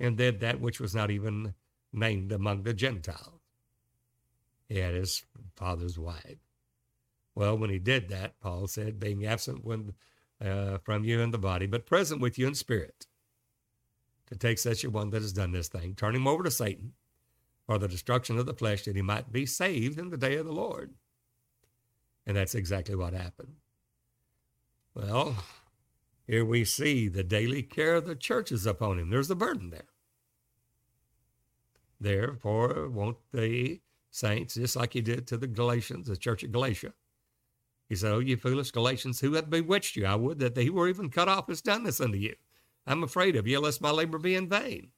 and 0.00 0.16
did 0.16 0.40
that 0.40 0.60
which 0.60 0.80
was 0.80 0.94
not 0.94 1.10
even 1.10 1.54
named 1.92 2.32
among 2.32 2.62
the 2.62 2.74
Gentiles. 2.74 3.40
He 4.68 4.78
had 4.78 4.94
his 4.94 5.24
father's 5.56 5.98
wife. 5.98 6.43
Well, 7.34 7.58
when 7.58 7.70
he 7.70 7.78
did 7.78 8.08
that, 8.08 8.38
Paul 8.40 8.66
said, 8.68 9.00
being 9.00 9.26
absent 9.26 9.64
when, 9.64 9.94
uh, 10.44 10.78
from 10.78 11.04
you 11.04 11.20
in 11.20 11.32
the 11.32 11.38
body, 11.38 11.66
but 11.66 11.86
present 11.86 12.20
with 12.20 12.38
you 12.38 12.46
in 12.46 12.54
spirit, 12.54 13.06
to 14.26 14.36
take 14.36 14.58
such 14.58 14.84
a 14.84 14.90
one 14.90 15.10
that 15.10 15.22
has 15.22 15.32
done 15.32 15.52
this 15.52 15.68
thing, 15.68 15.94
turn 15.94 16.14
him 16.14 16.26
over 16.26 16.42
to 16.44 16.50
Satan 16.50 16.92
for 17.66 17.78
the 17.78 17.88
destruction 17.88 18.38
of 18.38 18.46
the 18.46 18.54
flesh, 18.54 18.84
that 18.84 18.96
he 18.96 19.02
might 19.02 19.32
be 19.32 19.46
saved 19.46 19.98
in 19.98 20.10
the 20.10 20.16
day 20.16 20.36
of 20.36 20.46
the 20.46 20.52
Lord. 20.52 20.94
And 22.26 22.36
that's 22.36 22.54
exactly 22.54 22.94
what 22.94 23.14
happened. 23.14 23.56
Well, 24.94 25.36
Here 26.26 26.44
we 26.44 26.64
see 26.64 27.08
the 27.08 27.22
daily 27.22 27.62
care 27.62 27.96
of 27.96 28.06
the 28.06 28.14
churches 28.14 28.64
upon 28.64 28.98
him. 28.98 29.10
There's 29.10 29.30
a 29.30 29.34
burden 29.34 29.70
there. 29.70 29.88
Therefore, 32.00 32.88
won't 32.88 33.18
the 33.32 33.80
saints, 34.10 34.54
just 34.54 34.76
like 34.76 34.94
he 34.94 35.00
did 35.00 35.26
to 35.26 35.36
the 35.36 35.46
Galatians, 35.46 36.06
the 36.06 36.16
church 36.16 36.42
of 36.42 36.52
Galatia, 36.52 36.94
he 37.88 37.96
said, 37.96 38.12
Oh, 38.12 38.18
you 38.18 38.36
foolish 38.36 38.70
Galatians, 38.70 39.20
who 39.20 39.34
hath 39.34 39.50
bewitched 39.50 39.96
you? 39.96 40.06
I 40.06 40.14
would 40.14 40.38
that 40.38 40.56
he 40.56 40.70
were 40.70 40.88
even 40.88 41.10
cut 41.10 41.28
off 41.28 41.48
has 41.48 41.60
done 41.60 41.84
this 41.84 42.00
unto 42.00 42.18
you. 42.18 42.34
I'm 42.86 43.02
afraid 43.02 43.36
of 43.36 43.46
you, 43.46 43.60
lest 43.60 43.80
my 43.80 43.90
labor 43.90 44.18
be 44.18 44.34
in 44.34 44.48
vain. 44.48 44.90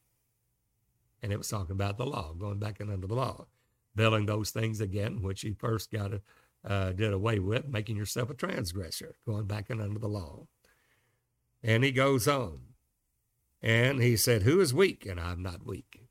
And 1.23 1.33
it 1.33 1.39
was 1.39 1.49
talking 1.49 1.73
about 1.73 1.99
the 1.99 2.07
law, 2.07 2.33
going 2.35 2.59
back 2.59 2.81
and 2.81 2.91
under 2.91 3.07
the 3.07 3.15
law, 3.15 3.47
building 3.95 4.27
those 4.27 4.51
things 4.51 4.81
again, 4.81 5.23
which 5.23 5.41
he 5.41 5.53
first 5.53 5.91
got 5.91 6.13
uh, 6.65 6.93
did 6.93 7.13
away 7.13 7.39
with, 7.39 7.69
making 7.69 7.97
yourself 7.97 8.31
a 8.31 8.35
transgressor, 8.35 9.17
going 9.25 9.47
back 9.47 9.71
and 9.71 9.81
under 9.81 9.99
the 9.99 10.09
law. 10.09 10.47
And 11.63 11.85
he 11.85 11.93
goes 11.93 12.29
on. 12.29 12.61
And 13.63 14.01
he 14.01 14.17
said, 14.17 14.43
Who 14.43 14.61
is 14.61 14.75
weak? 14.75 15.07
And 15.07 15.19
I'm 15.19 15.43
not 15.43 15.67
weak. 15.67 16.03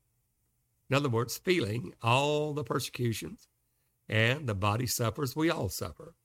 In 0.90 0.96
other 0.96 1.10
words, 1.10 1.38
feeling 1.38 1.94
all 2.02 2.54
the 2.54 2.64
persecutions 2.64 3.48
and 4.08 4.48
the 4.48 4.56
body 4.56 4.86
suffers, 4.86 5.36
we 5.36 5.50
all 5.50 5.70
suffer. 5.70 6.16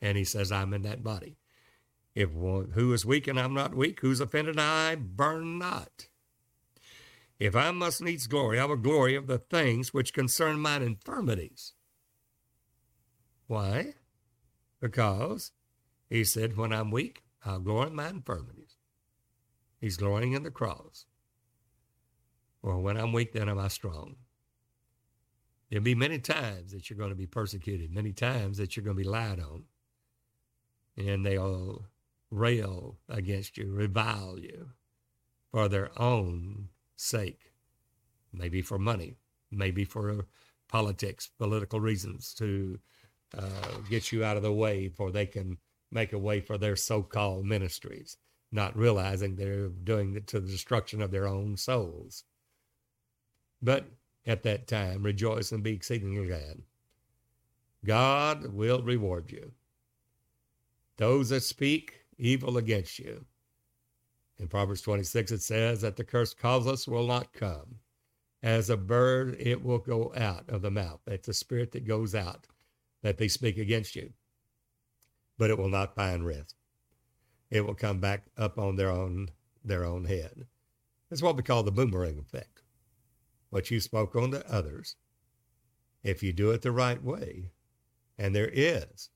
And 0.00 0.16
he 0.16 0.24
says, 0.24 0.52
I'm 0.52 0.72
in 0.74 0.82
that 0.82 1.02
body. 1.02 1.38
If 2.14 2.32
one, 2.32 2.72
who 2.74 2.92
is 2.92 3.06
weak 3.06 3.26
and 3.26 3.38
I'm 3.38 3.54
not 3.54 3.74
weak, 3.74 4.00
who's 4.00 4.20
offended 4.20 4.58
I 4.58 4.94
burn 4.96 5.58
not. 5.58 6.08
If 7.38 7.54
I 7.54 7.70
must 7.70 8.02
needs 8.02 8.26
glory, 8.26 8.58
I 8.58 8.64
will 8.64 8.76
glory 8.76 9.14
of 9.14 9.28
the 9.28 9.38
things 9.38 9.94
which 9.94 10.12
concern 10.12 10.58
mine 10.58 10.82
infirmities. 10.82 11.74
Why? 13.46 13.94
Because 14.80 15.52
he 16.10 16.24
said, 16.24 16.56
when 16.56 16.72
I'm 16.72 16.90
weak, 16.90 17.22
I'll 17.44 17.60
glory 17.60 17.88
in 17.88 17.94
my 17.94 18.08
infirmities. 18.08 18.76
He's 19.80 19.96
glorying 19.96 20.32
in 20.32 20.42
the 20.42 20.50
cross. 20.50 21.06
Or 22.62 22.78
when 22.80 22.96
I'm 22.96 23.12
weak, 23.12 23.32
then 23.32 23.48
am 23.48 23.58
I 23.58 23.68
strong. 23.68 24.16
There'll 25.70 25.84
be 25.84 25.94
many 25.94 26.18
times 26.18 26.72
that 26.72 26.90
you're 26.90 26.98
going 26.98 27.10
to 27.10 27.16
be 27.16 27.26
persecuted, 27.26 27.94
many 27.94 28.12
times 28.12 28.58
that 28.58 28.76
you're 28.76 28.84
going 28.84 28.96
to 28.96 29.02
be 29.02 29.08
lied 29.08 29.38
on. 29.38 29.64
And 30.98 31.24
they'll 31.24 31.84
rail 32.28 32.98
against 33.08 33.56
you, 33.56 33.72
revile 33.72 34.36
you 34.36 34.70
for 35.52 35.68
their 35.68 35.90
own 35.96 36.70
sake, 36.96 37.52
maybe 38.32 38.62
for 38.62 38.80
money, 38.80 39.14
maybe 39.50 39.84
for 39.84 40.26
politics, 40.66 41.30
political 41.38 41.78
reasons 41.78 42.34
to 42.34 42.80
uh, 43.38 43.78
get 43.88 44.10
you 44.10 44.24
out 44.24 44.36
of 44.36 44.42
the 44.42 44.52
way, 44.52 44.88
for 44.88 45.12
they 45.12 45.24
can 45.24 45.58
make 45.92 46.12
a 46.12 46.18
way 46.18 46.40
for 46.40 46.58
their 46.58 46.74
so-called 46.74 47.46
ministries, 47.46 48.16
not 48.50 48.76
realizing 48.76 49.36
they're 49.36 49.68
doing 49.68 50.16
it 50.16 50.26
to 50.26 50.40
the 50.40 50.50
destruction 50.50 51.00
of 51.00 51.12
their 51.12 51.28
own 51.28 51.56
souls. 51.56 52.24
But 53.62 53.86
at 54.26 54.42
that 54.42 54.66
time, 54.66 55.04
rejoice 55.04 55.52
and 55.52 55.62
be 55.62 55.74
exceedingly 55.74 56.26
glad. 56.26 56.62
God 57.84 58.52
will 58.52 58.82
reward 58.82 59.30
you. 59.30 59.52
Those 60.98 61.28
that 61.28 61.44
speak 61.44 62.00
evil 62.18 62.58
against 62.58 62.98
you. 62.98 63.24
In 64.38 64.48
Proverbs 64.48 64.82
26, 64.82 65.30
it 65.32 65.42
says 65.42 65.80
that 65.80 65.96
the 65.96 66.04
curse 66.04 66.34
causeless 66.34 66.88
will 66.88 67.06
not 67.06 67.32
come. 67.32 67.76
As 68.42 68.68
a 68.68 68.76
bird, 68.76 69.36
it 69.38 69.64
will 69.64 69.78
go 69.78 70.12
out 70.16 70.48
of 70.48 70.62
the 70.62 70.70
mouth. 70.70 71.00
It's 71.06 71.28
a 71.28 71.34
spirit 71.34 71.72
that 71.72 71.86
goes 71.86 72.14
out 72.14 72.46
that 73.02 73.16
they 73.16 73.28
speak 73.28 73.58
against 73.58 73.94
you. 73.94 74.12
But 75.38 75.50
it 75.50 75.58
will 75.58 75.68
not 75.68 75.94
find 75.94 76.26
rest. 76.26 76.56
It 77.50 77.64
will 77.64 77.74
come 77.74 78.00
back 78.00 78.26
up 78.36 78.58
on 78.58 78.76
their 78.76 78.90
own 78.90 79.28
their 79.64 79.84
own 79.84 80.04
head. 80.04 80.46
It's 81.10 81.22
what 81.22 81.36
we 81.36 81.42
call 81.42 81.62
the 81.62 81.72
boomerang 81.72 82.18
effect. 82.18 82.62
What 83.50 83.70
you 83.70 83.80
spoke 83.80 84.14
on 84.16 84.30
to 84.32 84.52
others, 84.52 84.96
if 86.02 86.22
you 86.22 86.32
do 86.32 86.50
it 86.50 86.62
the 86.62 86.72
right 86.72 87.02
way, 87.02 87.50
and 88.18 88.34
there 88.34 88.50
is 88.52 89.10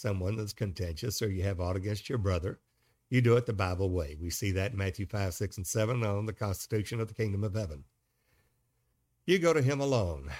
someone 0.00 0.36
that's 0.36 0.52
contentious 0.52 1.22
or 1.22 1.30
you 1.30 1.42
have 1.42 1.60
aught 1.60 1.76
against 1.76 2.08
your 2.08 2.18
brother, 2.18 2.58
you 3.08 3.20
do 3.20 3.36
it 3.36 3.46
the 3.46 3.52
Bible 3.52 3.90
way. 3.90 4.16
We 4.20 4.30
see 4.30 4.52
that 4.52 4.72
in 4.72 4.78
Matthew 4.78 5.06
5, 5.06 5.34
6, 5.34 5.56
and 5.58 5.66
7 5.66 6.04
on 6.04 6.26
the 6.26 6.32
constitution 6.32 7.00
of 7.00 7.08
the 7.08 7.14
kingdom 7.14 7.44
of 7.44 7.54
heaven. 7.54 7.84
You 9.26 9.38
go 9.38 9.52
to 9.52 9.62
him 9.62 9.80
alone, 9.80 10.30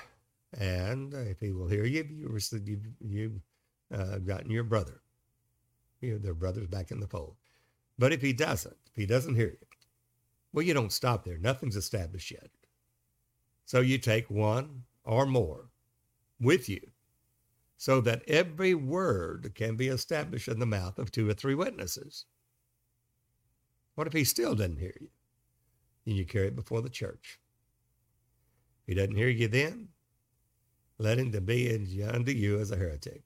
and 0.59 1.13
if 1.13 1.41
he 1.41 1.53
will 1.53 1.69
hear 1.69 1.85
you, 1.85 2.07
you, 2.09 2.39
you've, 2.65 2.87
you've 3.01 3.41
uh, 3.93 4.19
gotten 4.19 4.51
your 4.51 4.65
brother. 4.65 5.01
You 6.01 6.13
know, 6.13 6.19
their 6.19 6.35
brother's 6.35 6.69
back 6.69 6.91
in 6.91 7.01
the 7.01 7.07
fold. 7.07 7.37
But 7.99 8.13
if 8.13 8.23
he 8.23 8.33
doesn't, 8.33 8.77
if 8.87 8.97
he 8.97 9.05
doesn't 9.05 9.35
hear 9.35 9.49
you, 9.49 9.67
well, 10.53 10.65
you 10.65 10.75
don't 10.75 10.93
stop 10.93 11.25
there. 11.25 11.39
Nothing's 11.39 11.77
established 11.77 12.31
yet. 12.31 12.51
So 13.67 13.81
you 13.81 13.99
take 13.99 14.31
one 14.31 14.85
or 15.05 15.27
more 15.27 15.69
with 16.41 16.69
you 16.69 16.81
so 17.81 17.99
that 18.03 18.23
every 18.29 18.75
word 18.75 19.53
can 19.55 19.75
be 19.75 19.89
established 19.89 20.49
in 20.49 20.59
the 20.59 20.67
mouth 20.67 20.99
of 20.99 21.11
two 21.11 21.27
or 21.27 21.33
three 21.33 21.55
witnesses. 21.55 22.27
What 23.95 24.07
if 24.07 24.13
he 24.13 24.23
still 24.23 24.55
doesn't 24.55 24.79
hear 24.79 24.93
you? 25.01 25.09
Then 26.05 26.15
you 26.15 26.27
carry 26.27 26.49
it 26.49 26.55
before 26.55 26.83
the 26.83 26.91
church. 26.91 27.41
If 28.83 28.89
he 28.89 28.95
doesn't 29.01 29.17
hear 29.17 29.31
you 29.31 29.49
then, 29.49 29.89
let 30.99 31.19
him 31.19 31.33
to 31.33 31.41
be 31.41 31.71
unto 32.05 32.33
you 32.33 32.61
as 32.61 32.71
a 32.71 32.77
heretic 32.77 33.23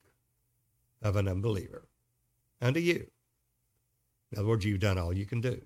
of 1.03 1.17
an 1.17 1.27
unbeliever. 1.27 1.89
Unto 2.63 2.79
you. 2.79 3.09
In 4.31 4.39
other 4.39 4.47
words, 4.47 4.65
you've 4.65 4.79
done 4.79 4.99
all 4.99 5.13
you 5.13 5.27
can 5.27 5.41
do. 5.41 5.61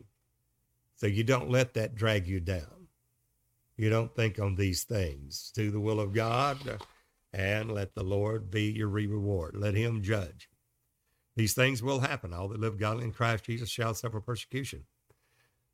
So 0.96 1.06
you 1.06 1.24
don't 1.24 1.50
let 1.50 1.74
that 1.74 1.94
drag 1.94 2.26
you 2.26 2.40
down. 2.40 2.88
You 3.76 3.90
don't 3.90 4.16
think 4.16 4.38
on 4.38 4.54
these 4.54 4.84
things. 4.84 5.52
Do 5.54 5.70
the 5.70 5.78
will 5.78 6.00
of 6.00 6.14
God 6.14 6.58
and 7.32 7.72
let 7.72 7.94
the 7.94 8.02
Lord 8.02 8.50
be 8.50 8.70
your 8.70 8.88
reward. 8.88 9.54
Let 9.56 9.74
him 9.74 10.02
judge. 10.02 10.48
These 11.36 11.54
things 11.54 11.82
will 11.82 12.00
happen. 12.00 12.32
All 12.32 12.48
that 12.48 12.60
live 12.60 12.78
godly 12.78 13.04
in 13.04 13.12
Christ 13.12 13.44
Jesus 13.44 13.68
shall 13.68 13.94
suffer 13.94 14.20
persecution. 14.20 14.84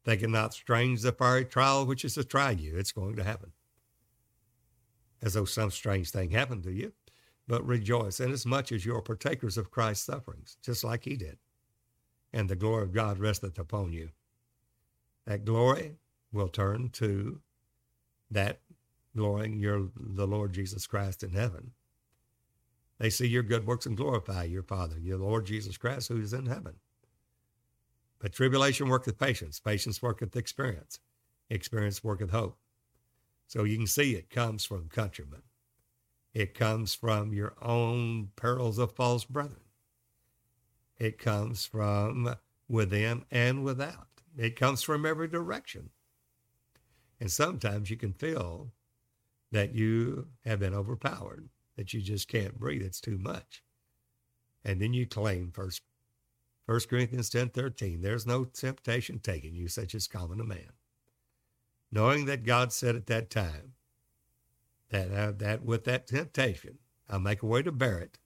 Thinking 0.05 0.33
not 0.33 0.53
strange 0.53 1.01
the 1.01 1.12
fiery 1.12 1.45
trial 1.45 1.87
which 1.87 2.05
is 2.05 2.14
to 2.14 2.25
try 2.25 2.51
you. 2.51 2.77
It's 2.77 2.93
going 2.93 3.17
to 3.17 3.25
happen. 3.25 3.53
As 5.23 5.35
though 5.35 5.47
some 5.47 5.71
strange 5.71 6.11
thing 6.11 6.31
happened 6.31 6.64
to 6.64 6.73
you. 6.73 6.93
But 7.47 7.67
rejoice 7.67 8.21
inasmuch 8.21 8.73
as 8.73 8.85
you 8.87 8.95
are 8.97 9.03
partakers 9.03 9.59
of 9.59 9.71
Christ's 9.71 10.07
sufferings, 10.07 10.57
just 10.62 10.83
like 10.83 11.05
he 11.05 11.17
did. 11.17 11.38
And 12.33 12.49
the 12.49 12.57
glory 12.57 12.83
of 12.83 12.93
God 12.93 13.19
resteth 13.19 13.59
upon 13.59 13.93
you. 13.93 14.11
That 15.27 15.45
glory 15.45 15.97
will 16.33 16.49
turn 16.49 16.90
to 16.90 17.40
that 18.31 18.61
glorying 19.16 19.59
your 19.59 19.88
the 19.96 20.27
Lord 20.27 20.53
Jesus 20.53 20.87
Christ 20.87 21.22
in 21.22 21.33
heaven. 21.33 21.72
They 22.98 23.11
see 23.11 23.27
your 23.27 23.42
good 23.42 23.66
works 23.66 23.87
and 23.87 23.96
glorify 23.96 24.44
your 24.44 24.62
Father, 24.62 24.98
your 24.98 25.18
Lord 25.18 25.46
Jesus 25.46 25.77
Christ, 25.77 26.09
who 26.09 26.20
is 26.20 26.33
in 26.33 26.46
heaven. 26.46 26.74
But 28.20 28.33
tribulation 28.33 28.88
worketh 28.88 29.18
patience, 29.18 29.61
patience 29.61 30.00
worketh 30.00 30.37
experience, 30.37 31.00
experience 31.50 32.03
worketh 32.03 32.31
hope. 32.31 32.57
So 33.46 33.64
you 33.64 33.77
can 33.77 33.87
see 33.87 34.14
it 34.14 34.31
comes 34.31 34.64
from 34.64 34.88
countrymen. 34.88 35.42
It 36.33 36.55
comes 36.55 36.94
from 36.94 37.33
your 37.33 37.55
own 37.62 38.31
perils 38.37 38.79
of 38.79 38.92
false 38.92 39.24
brethren. 39.24 39.61
It 40.98 41.18
comes 41.18 41.66
from 41.66 42.35
within 42.68 43.24
and 43.31 43.64
without. 43.64 44.09
It 44.37 44.57
comes 44.57 44.83
from 44.83 45.05
every 45.05 45.29
direction. 45.29 45.90
And 47.20 47.31
sometimes 47.31 47.90
you 47.90 47.96
can 47.96 48.12
feel 48.12 48.72
that 49.52 49.74
you 49.74 50.28
have 50.44 50.61
been 50.61 50.74
overpowered, 50.74 51.48
that 51.76 51.92
you 51.92 52.00
just 52.00 52.28
can't 52.28 52.59
breathe. 52.59 52.83
It's 52.83 53.00
too 53.00 53.18
much. 53.18 53.62
And 54.64 54.80
then 54.80 54.94
you 54.94 55.07
claim 55.07 55.50
first 55.52 55.83
First 56.66 56.88
Corinthians 56.88 57.28
ten 57.28 57.50
thirteen, 57.50 58.00
there's 58.00 58.26
no 58.26 58.44
temptation 58.44 59.18
taken 59.18 59.54
you 59.54 59.68
such 59.68 59.94
as 59.94 60.07
common 60.07 60.38
to 60.38 60.44
man. 60.44 60.72
Knowing 61.92 62.24
that 62.24 62.44
God 62.44 62.72
said 62.72 62.96
at 62.96 63.07
that 63.07 63.28
time 63.28 63.74
that, 64.90 65.12
uh, 65.12 65.33
that 65.37 65.62
with 65.62 65.85
that 65.85 66.07
temptation, 66.07 66.78
I'll 67.09 67.20
make 67.20 67.42
a 67.42 67.46
way 67.46 67.62
to 67.62 67.70
bear 67.70 67.98
it 67.98 68.18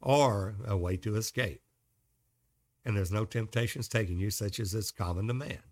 or 0.00 0.54
a 0.66 0.78
way 0.78 0.96
to 0.96 1.14
escape. 1.16 1.60
And 2.86 2.96
there's 2.96 3.12
no 3.12 3.26
temptations 3.26 3.86
taken 3.86 4.18
you 4.18 4.30
such 4.30 4.58
as 4.58 4.74
is 4.74 4.90
common 4.90 5.28
to 5.28 5.34
man. 5.34 5.62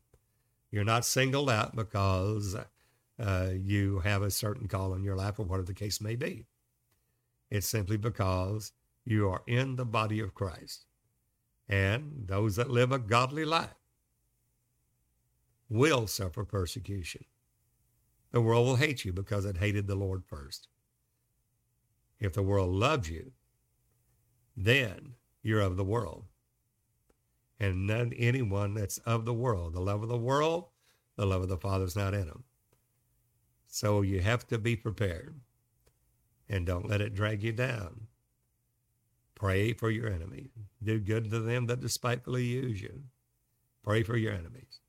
You're 0.70 0.84
not 0.84 1.06
singled 1.06 1.48
out 1.48 1.74
because 1.74 2.56
uh, 3.20 3.50
you 3.54 4.00
have 4.00 4.22
a 4.22 4.30
certain 4.30 4.68
call 4.68 4.94
in 4.94 5.04
your 5.04 5.16
life 5.16 5.38
or 5.38 5.44
whatever 5.44 5.66
the 5.66 5.74
case 5.74 6.00
may 6.00 6.16
be. 6.16 6.46
It's 7.50 7.68
simply 7.68 7.96
because 7.98 8.72
you 9.04 9.28
are 9.30 9.42
in 9.46 9.76
the 9.76 9.84
body 9.86 10.20
of 10.20 10.34
Christ. 10.34 10.86
And 11.68 12.24
those 12.26 12.56
that 12.56 12.70
live 12.70 12.92
a 12.92 12.98
godly 13.00 13.44
life 13.44 13.74
will 15.70 16.06
suffer 16.06 16.44
persecution. 16.44 17.24
The 18.32 18.42
world 18.42 18.66
will 18.66 18.76
hate 18.76 19.04
you 19.04 19.12
because 19.12 19.44
it 19.46 19.58
hated 19.58 19.86
the 19.86 19.96
Lord 19.96 20.24
first. 20.26 20.68
If 22.20 22.34
the 22.34 22.42
world 22.42 22.70
loves 22.74 23.10
you, 23.10 23.32
then 24.56 25.14
you're 25.42 25.60
of 25.60 25.76
the 25.76 25.84
world. 25.84 26.24
and 27.58 27.86
none 27.86 28.12
anyone 28.18 28.74
that's 28.74 28.98
of 28.98 29.24
the 29.24 29.34
world. 29.34 29.74
The 29.74 29.80
love 29.80 30.02
of 30.02 30.08
the 30.08 30.18
world, 30.18 30.66
the 31.16 31.26
love 31.26 31.42
of 31.42 31.48
the 31.48 31.56
Father 31.58 31.84
is 31.84 31.96
not 31.96 32.14
in 32.14 32.26
them. 32.26 32.44
So 33.74 34.02
you 34.02 34.20
have 34.20 34.46
to 34.48 34.58
be 34.58 34.76
prepared 34.76 35.40
and 36.46 36.66
don't 36.66 36.90
let 36.90 37.00
it 37.00 37.14
drag 37.14 37.42
you 37.42 37.52
down. 37.52 38.08
Pray 39.34 39.72
for 39.72 39.90
your 39.90 40.10
enemies. 40.10 40.50
Do 40.84 41.00
good 41.00 41.30
to 41.30 41.40
them 41.40 41.68
that 41.68 41.80
despitefully 41.80 42.44
use 42.44 42.82
you. 42.82 43.04
Pray 43.82 44.02
for 44.02 44.14
your 44.14 44.34
enemies. 44.34 44.80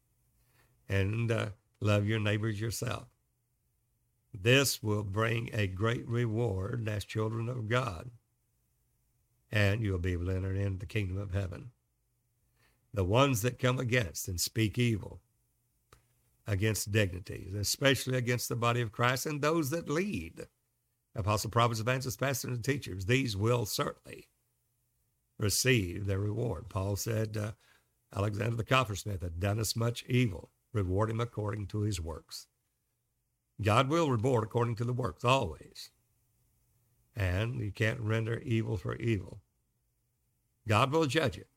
And 0.89 1.31
uh, 1.31 1.45
love 1.79 2.05
your 2.05 2.19
neighbors 2.19 2.59
yourself. 2.59 3.07
This 4.33 4.83
will 4.83 5.03
bring 5.03 5.49
a 5.53 5.65
great 5.65 6.05
reward 6.05 6.89
as 6.89 7.05
children 7.05 7.47
of 7.47 7.69
God. 7.69 8.11
And 9.49 9.81
you'll 9.81 9.97
be 9.97 10.11
able 10.11 10.25
to 10.25 10.35
enter 10.35 10.53
into 10.53 10.79
the 10.79 10.85
kingdom 10.87 11.17
of 11.17 11.31
heaven. 11.31 11.71
The 12.93 13.05
ones 13.05 13.43
that 13.43 13.59
come 13.59 13.79
against 13.79 14.27
and 14.27 14.41
speak 14.41 14.77
evil 14.77 15.21
against 16.47 16.91
dignities, 16.91 17.53
especially 17.53 18.17
against 18.17 18.49
the 18.49 18.56
body 18.56 18.82
of 18.82 18.91
Christ 18.91 19.25
and 19.25 19.41
those 19.41 19.69
that 19.69 19.89
lead, 19.89 20.47
apostle, 21.15 21.49
prophets, 21.49 21.79
evangelists, 21.79 22.17
pastors, 22.17 22.51
and 22.51 22.63
teachers, 22.63 23.06
these 23.06 23.38
will 23.38 23.65
certainly 23.65 24.27
receive 25.39 26.06
their 26.06 26.19
reward. 26.19 26.69
Paul 26.69 26.95
said, 26.95 27.38
uh, 27.38 27.51
Alexander 28.15 28.56
the 28.56 28.63
coppersmith 28.63 29.21
had 29.21 29.39
done 29.39 29.60
us 29.60 29.75
much 29.75 30.03
evil. 30.08 30.51
Reward 30.73 31.10
him 31.10 31.19
according 31.19 31.67
to 31.67 31.82
his 31.82 32.01
works. 32.01 32.47
God 33.62 33.89
will 33.89 34.10
reward 34.10 34.43
according 34.43 34.75
to 34.77 34.84
the 34.84 34.93
works 34.93 35.23
always. 35.23 35.91
And 37.15 37.60
you 37.60 37.71
can't 37.71 37.99
render 37.99 38.39
evil 38.39 38.77
for 38.77 38.95
evil. 38.95 39.41
God 40.67 40.91
will 40.91 41.06
judge 41.06 41.38
it. 41.38 41.47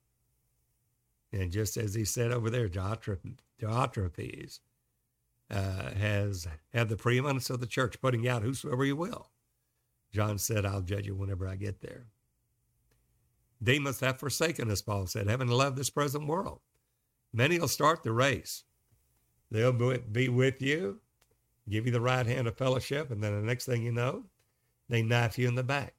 And 1.32 1.50
just 1.50 1.76
as 1.76 1.94
he 1.94 2.04
said 2.04 2.32
over 2.32 2.50
there, 2.50 2.68
Diotrephes 2.68 4.60
uh, 5.50 5.90
has 5.94 6.46
had 6.72 6.88
the 6.88 6.96
preeminence 6.96 7.50
of 7.50 7.60
the 7.60 7.66
church, 7.66 8.00
putting 8.00 8.26
out 8.28 8.42
whosoever 8.42 8.84
you 8.84 8.96
will. 8.96 9.30
John 10.12 10.38
said, 10.38 10.64
I'll 10.64 10.82
judge 10.82 11.06
you 11.06 11.14
whenever 11.14 11.46
I 11.46 11.56
get 11.56 11.80
there. 11.80 12.06
Demas 13.62 14.00
have 14.00 14.18
forsaken 14.18 14.70
us, 14.70 14.82
Paul 14.82 15.06
said, 15.06 15.28
having 15.28 15.48
loved 15.48 15.76
this 15.76 15.90
present 15.90 16.26
world. 16.26 16.60
Many 17.32 17.58
will 17.58 17.68
start 17.68 18.02
the 18.02 18.12
race. 18.12 18.64
They'll 19.50 19.72
be 19.72 20.28
with 20.28 20.60
you, 20.60 21.00
give 21.68 21.86
you 21.86 21.92
the 21.92 22.00
right 22.00 22.26
hand 22.26 22.48
of 22.48 22.56
fellowship, 22.56 23.10
and 23.10 23.22
then 23.22 23.38
the 23.38 23.46
next 23.46 23.66
thing 23.66 23.82
you 23.82 23.92
know, 23.92 24.24
they 24.88 25.02
knife 25.02 25.38
you 25.38 25.48
in 25.48 25.54
the 25.54 25.62
back. 25.62 25.94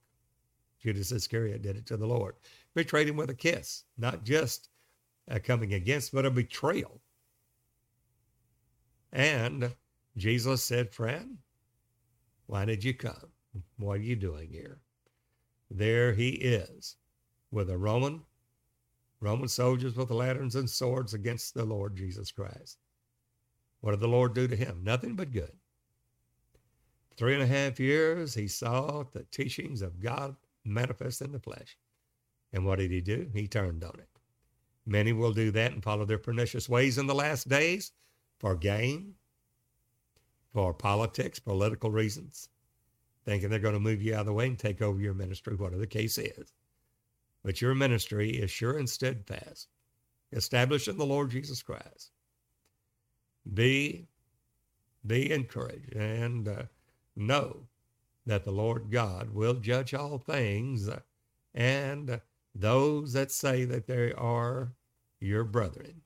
Judas 0.80 1.12
Iscariot 1.12 1.62
did 1.62 1.76
it 1.76 1.86
to 1.86 1.96
the 1.96 2.06
Lord. 2.06 2.36
Betrayed 2.74 3.08
him 3.08 3.16
with 3.16 3.30
a 3.30 3.34
kiss, 3.34 3.84
not 3.96 4.24
just 4.24 4.68
uh, 5.30 5.38
coming 5.42 5.74
against, 5.74 6.12
but 6.12 6.26
a 6.26 6.30
betrayal. 6.30 7.00
And 9.12 9.74
Jesus 10.16 10.62
said, 10.62 10.92
Friend, 10.92 11.38
why 12.46 12.64
did 12.64 12.84
you 12.84 12.94
come? 12.94 13.32
What 13.78 13.98
are 13.98 14.02
you 14.02 14.16
doing 14.16 14.50
here? 14.50 14.80
There 15.70 16.12
he 16.12 16.30
is 16.30 16.96
with 17.50 17.70
a 17.70 17.78
Roman, 17.78 18.22
Roman 19.20 19.48
soldiers 19.48 19.96
with 19.96 20.10
lanterns 20.10 20.54
and 20.54 20.68
swords 20.68 21.14
against 21.14 21.54
the 21.54 21.64
Lord 21.64 21.96
Jesus 21.96 22.30
Christ. 22.30 22.78
What 23.80 23.92
did 23.92 24.00
the 24.00 24.08
Lord 24.08 24.34
do 24.34 24.48
to 24.48 24.56
him? 24.56 24.80
Nothing 24.82 25.14
but 25.14 25.32
good. 25.32 25.52
Three 27.16 27.34
and 27.34 27.42
a 27.42 27.46
half 27.46 27.80
years, 27.80 28.34
he 28.34 28.48
saw 28.48 29.04
the 29.12 29.24
teachings 29.24 29.82
of 29.82 30.00
God 30.00 30.36
manifest 30.64 31.20
in 31.20 31.32
the 31.32 31.40
flesh. 31.40 31.76
And 32.52 32.64
what 32.64 32.78
did 32.78 32.90
he 32.90 33.00
do? 33.00 33.28
He 33.34 33.48
turned 33.48 33.84
on 33.84 33.94
it. 33.98 34.08
Many 34.86 35.12
will 35.12 35.32
do 35.32 35.50
that 35.50 35.72
and 35.72 35.82
follow 35.82 36.04
their 36.04 36.18
pernicious 36.18 36.68
ways 36.68 36.96
in 36.96 37.06
the 37.06 37.14
last 37.14 37.48
days 37.48 37.92
for 38.38 38.54
gain, 38.54 39.14
for 40.52 40.72
politics, 40.72 41.38
political 41.38 41.90
reasons, 41.90 42.48
thinking 43.24 43.50
they're 43.50 43.58
going 43.58 43.74
to 43.74 43.80
move 43.80 44.02
you 44.02 44.14
out 44.14 44.20
of 44.20 44.26
the 44.26 44.32
way 44.32 44.46
and 44.46 44.58
take 44.58 44.80
over 44.80 45.00
your 45.00 45.14
ministry, 45.14 45.54
whatever 45.54 45.80
the 45.80 45.86
case 45.86 46.18
is. 46.18 46.52
But 47.44 47.60
your 47.60 47.74
ministry 47.74 48.30
is 48.30 48.50
sure 48.50 48.78
and 48.78 48.88
steadfast, 48.88 49.68
established 50.32 50.88
in 50.88 50.98
the 50.98 51.06
Lord 51.06 51.30
Jesus 51.30 51.62
Christ. 51.62 52.10
Be, 53.54 54.08
be 55.06 55.30
encouraged 55.30 55.94
and 55.94 56.48
uh, 56.48 56.62
know 57.16 57.66
that 58.26 58.44
the 58.44 58.50
Lord 58.50 58.90
God 58.90 59.30
will 59.30 59.54
judge 59.54 59.94
all 59.94 60.18
things, 60.18 60.88
and 61.54 62.20
those 62.54 63.12
that 63.14 63.30
say 63.30 63.64
that 63.64 63.86
they 63.86 64.12
are 64.12 64.72
your 65.20 65.44
brethren 65.44 66.02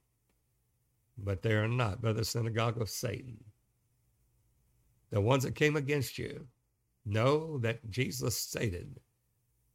but 1.22 1.42
they 1.42 1.52
are 1.52 1.68
not, 1.68 2.02
but 2.02 2.16
the 2.16 2.24
synagogue 2.24 2.80
of 2.80 2.90
Satan. 2.90 3.38
The 5.10 5.20
ones 5.20 5.44
that 5.44 5.54
came 5.54 5.76
against 5.76 6.18
you 6.18 6.46
know 7.04 7.58
that 7.58 7.90
Jesus 7.90 8.36
stated 8.36 9.00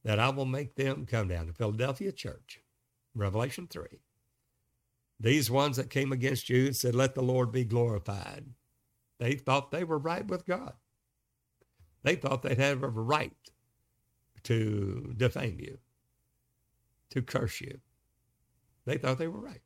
that 0.03 0.19
I 0.19 0.29
will 0.29 0.45
make 0.45 0.75
them 0.75 1.05
come 1.05 1.27
down 1.27 1.47
to 1.47 1.53
Philadelphia 1.53 2.11
church, 2.11 2.61
Revelation 3.15 3.67
3. 3.69 3.85
These 5.19 5.49
ones 5.49 5.77
that 5.77 5.89
came 5.89 6.11
against 6.11 6.49
you 6.49 6.73
said, 6.73 6.95
Let 6.95 7.15
the 7.15 7.23
Lord 7.23 7.51
be 7.51 7.65
glorified. 7.65 8.45
They 9.19 9.33
thought 9.33 9.71
they 9.71 9.83
were 9.83 9.97
right 9.97 10.25
with 10.27 10.45
God. 10.45 10.73
They 12.03 12.15
thought 12.15 12.43
they'd 12.43 12.59
have 12.59 12.83
a 12.83 12.89
right 12.89 13.33
to 14.43 15.13
defame 15.17 15.59
you, 15.59 15.79
to 17.09 17.21
curse 17.21 17.59
you. 17.59 17.79
They 18.85 18.97
thought 18.97 19.17
they 19.17 19.27
were 19.27 19.41
right. 19.41 19.61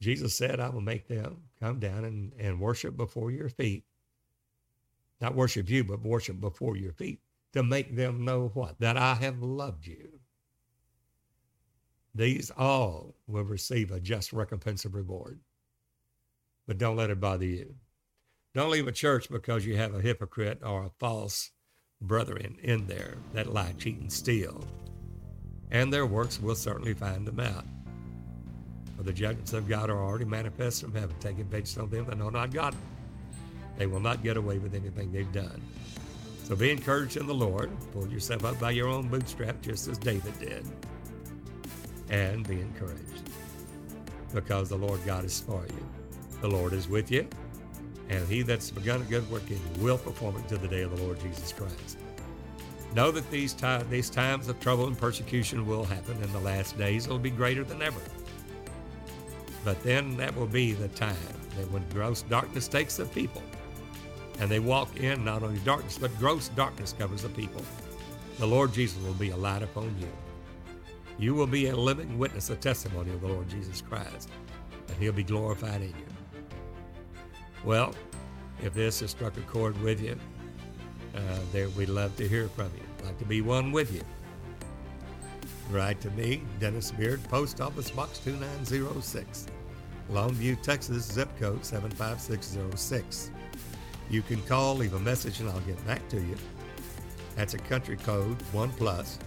Jesus 0.00 0.34
said, 0.34 0.60
I 0.60 0.68
will 0.68 0.80
make 0.80 1.08
them 1.08 1.42
come 1.60 1.78
down 1.78 2.04
and, 2.04 2.32
and 2.38 2.60
worship 2.60 2.96
before 2.96 3.30
your 3.30 3.48
feet. 3.48 3.84
Not 5.20 5.34
worship 5.34 5.70
you, 5.70 5.84
but 5.84 6.02
worship 6.02 6.40
before 6.40 6.76
your 6.76 6.92
feet 6.92 7.20
to 7.52 7.62
make 7.62 7.94
them 7.96 8.24
know 8.24 8.50
what? 8.54 8.78
That 8.80 8.96
I 8.96 9.14
have 9.14 9.40
loved 9.40 9.86
you. 9.86 10.20
These 12.14 12.50
all 12.56 13.14
will 13.26 13.44
receive 13.44 13.90
a 13.90 14.00
just 14.00 14.32
recompense 14.32 14.84
of 14.84 14.94
reward. 14.94 15.40
But 16.66 16.78
don't 16.78 16.96
let 16.96 17.10
it 17.10 17.20
bother 17.20 17.44
you. 17.44 17.74
Don't 18.54 18.70
leave 18.70 18.86
a 18.86 18.92
church 18.92 19.28
because 19.28 19.66
you 19.66 19.76
have 19.76 19.94
a 19.94 20.00
hypocrite 20.00 20.60
or 20.64 20.84
a 20.84 20.90
false 21.00 21.50
brethren 22.00 22.56
in 22.62 22.86
there 22.86 23.16
that 23.32 23.52
lie, 23.52 23.74
cheat, 23.78 23.98
and 23.98 24.12
steal. 24.12 24.64
And 25.70 25.92
their 25.92 26.06
works 26.06 26.40
will 26.40 26.54
certainly 26.54 26.94
find 26.94 27.26
them 27.26 27.40
out. 27.40 27.64
For 28.96 29.02
the 29.02 29.12
judgments 29.12 29.52
of 29.52 29.68
God 29.68 29.90
are 29.90 30.02
already 30.02 30.24
manifest 30.24 30.82
from 30.82 30.94
heaven, 30.94 31.14
taking 31.20 31.44
vengeance 31.44 31.76
on 31.78 31.90
them 31.90 32.06
that 32.06 32.18
know 32.18 32.30
not 32.30 32.52
God. 32.52 32.74
They 33.76 33.86
will 33.86 34.00
not 34.00 34.22
get 34.22 34.36
away 34.36 34.58
with 34.58 34.74
anything 34.74 35.10
they've 35.10 35.32
done. 35.32 35.60
So 36.44 36.54
be 36.54 36.70
encouraged 36.70 37.16
in 37.16 37.26
the 37.26 37.34
Lord. 37.34 37.70
Pull 37.92 38.08
yourself 38.08 38.44
up 38.44 38.60
by 38.60 38.70
your 38.70 38.88
own 38.88 39.08
bootstrap, 39.08 39.60
just 39.62 39.88
as 39.88 39.98
David 39.98 40.38
did. 40.38 40.64
And 42.10 42.46
be 42.46 42.60
encouraged. 42.60 43.30
Because 44.32 44.68
the 44.68 44.76
Lord 44.76 45.00
God 45.06 45.24
is 45.24 45.40
for 45.40 45.64
you. 45.64 45.88
The 46.40 46.48
Lord 46.48 46.72
is 46.72 46.88
with 46.88 47.10
you. 47.10 47.26
And 48.10 48.28
he 48.28 48.42
that's 48.42 48.70
begun 48.70 49.00
a 49.00 49.04
good 49.04 49.28
work 49.30 49.50
in 49.50 49.56
you 49.56 49.82
will 49.82 49.98
perform 49.98 50.36
it 50.36 50.46
to 50.48 50.58
the 50.58 50.68
day 50.68 50.82
of 50.82 50.94
the 50.96 51.02
Lord 51.02 51.18
Jesus 51.20 51.52
Christ. 51.52 51.98
Know 52.94 53.10
that 53.10 53.28
these, 53.30 53.56
these 53.88 54.10
times 54.10 54.48
of 54.48 54.60
trouble 54.60 54.86
and 54.86 54.96
persecution 54.96 55.66
will 55.66 55.84
happen 55.84 56.22
in 56.22 56.32
the 56.32 56.40
last 56.40 56.76
days. 56.76 57.06
It'll 57.06 57.18
be 57.18 57.30
greater 57.30 57.64
than 57.64 57.82
ever. 57.82 58.00
But 59.64 59.82
then 59.82 60.16
that 60.18 60.36
will 60.36 60.46
be 60.46 60.72
the 60.72 60.88
time 60.88 61.16
that 61.56 61.70
when 61.70 61.88
gross 61.90 62.22
darkness 62.22 62.68
takes 62.68 62.96
the 62.96 63.06
people 63.06 63.42
and 64.38 64.50
they 64.50 64.58
walk 64.58 64.96
in 64.96 65.24
not 65.24 65.42
only 65.42 65.60
darkness, 65.60 65.96
but 65.98 66.16
gross 66.18 66.48
darkness 66.50 66.94
covers 66.98 67.22
the 67.22 67.28
people, 67.30 67.62
the 68.38 68.46
Lord 68.46 68.72
Jesus 68.72 69.02
will 69.02 69.14
be 69.14 69.30
a 69.30 69.36
light 69.36 69.62
upon 69.62 69.94
you. 69.98 70.08
You 71.18 71.34
will 71.34 71.46
be 71.46 71.68
a 71.68 71.76
living 71.76 72.18
witness, 72.18 72.50
a 72.50 72.56
testimony 72.56 73.12
of 73.12 73.20
the 73.20 73.28
Lord 73.28 73.48
Jesus 73.48 73.80
Christ, 73.80 74.28
and 74.88 74.96
He'll 74.98 75.12
be 75.12 75.22
glorified 75.22 75.80
in 75.80 75.88
you. 75.88 76.06
Well, 77.64 77.94
if 78.62 78.74
this 78.74 79.00
has 79.00 79.12
struck 79.12 79.36
a 79.36 79.40
chord 79.42 79.80
with 79.80 80.02
you, 80.02 80.18
uh, 81.14 81.20
there 81.52 81.68
we'd 81.70 81.88
love 81.88 82.16
to 82.16 82.28
hear 82.28 82.48
from 82.48 82.70
you. 82.76 83.06
Like 83.06 83.18
to 83.18 83.24
be 83.24 83.40
one 83.40 83.70
with 83.70 83.94
you. 83.94 84.02
Write 85.70 86.00
to 86.02 86.10
me, 86.10 86.42
Dennis 86.60 86.90
Beard, 86.90 87.22
Post 87.24 87.60
Office 87.60 87.90
Box 87.90 88.18
2906, 88.18 89.46
Longview, 90.10 90.60
Texas, 90.62 91.04
zip 91.04 91.28
code 91.38 91.64
75606. 91.64 93.30
You 94.10 94.22
can 94.22 94.42
call, 94.42 94.76
leave 94.76 94.94
a 94.94 95.00
message, 95.00 95.40
and 95.40 95.48
I'll 95.48 95.60
get 95.60 95.84
back 95.86 96.06
to 96.10 96.20
you. 96.20 96.36
That's 97.36 97.54
a 97.54 97.58
country 97.58 97.96
code 97.96 98.40
1 98.52 98.70
plus, 98.72 99.18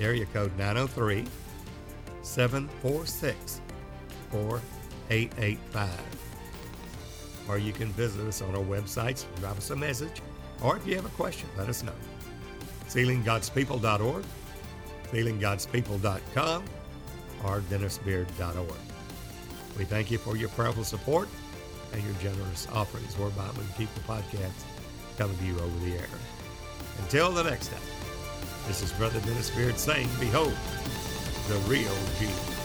area 0.00 0.26
code 0.26 0.56
903 0.56 1.26
746 2.22 3.60
4885. 4.30 5.90
Or 7.48 7.58
you 7.58 7.72
can 7.72 7.88
visit 7.92 8.26
us 8.26 8.42
on 8.42 8.54
our 8.54 8.62
websites, 8.62 9.24
drop 9.40 9.56
us 9.58 9.70
a 9.70 9.76
message, 9.76 10.22
or 10.62 10.76
if 10.76 10.86
you 10.86 10.96
have 10.96 11.06
a 11.06 11.10
question, 11.10 11.48
let 11.56 11.68
us 11.68 11.82
know. 11.82 11.92
SealingGodsPeople.org 12.88 14.24
sealinggodspeople.com, 15.12 16.64
or 17.44 17.60
dennisbeard.org. 17.62 18.85
We 19.78 19.84
thank 19.84 20.10
you 20.10 20.18
for 20.18 20.36
your 20.36 20.48
prayerful 20.50 20.84
support 20.84 21.28
and 21.92 22.02
your 22.02 22.14
generous 22.14 22.66
offerings, 22.72 23.16
whereby 23.18 23.48
we 23.58 23.64
keep 23.76 23.92
the 23.94 24.00
podcast 24.00 24.64
coming 25.18 25.36
to 25.38 25.44
you 25.44 25.58
over 25.58 25.84
the 25.84 25.94
air. 25.96 26.08
Until 26.98 27.30
the 27.30 27.44
next 27.44 27.68
time, 27.68 27.80
this 28.66 28.82
is 28.82 28.92
Brother 28.92 29.20
Dennis 29.20 29.50
Beard 29.50 29.78
saying, 29.78 30.08
Behold, 30.18 30.54
the 31.48 31.56
real 31.68 31.94
Jesus. 32.18 32.55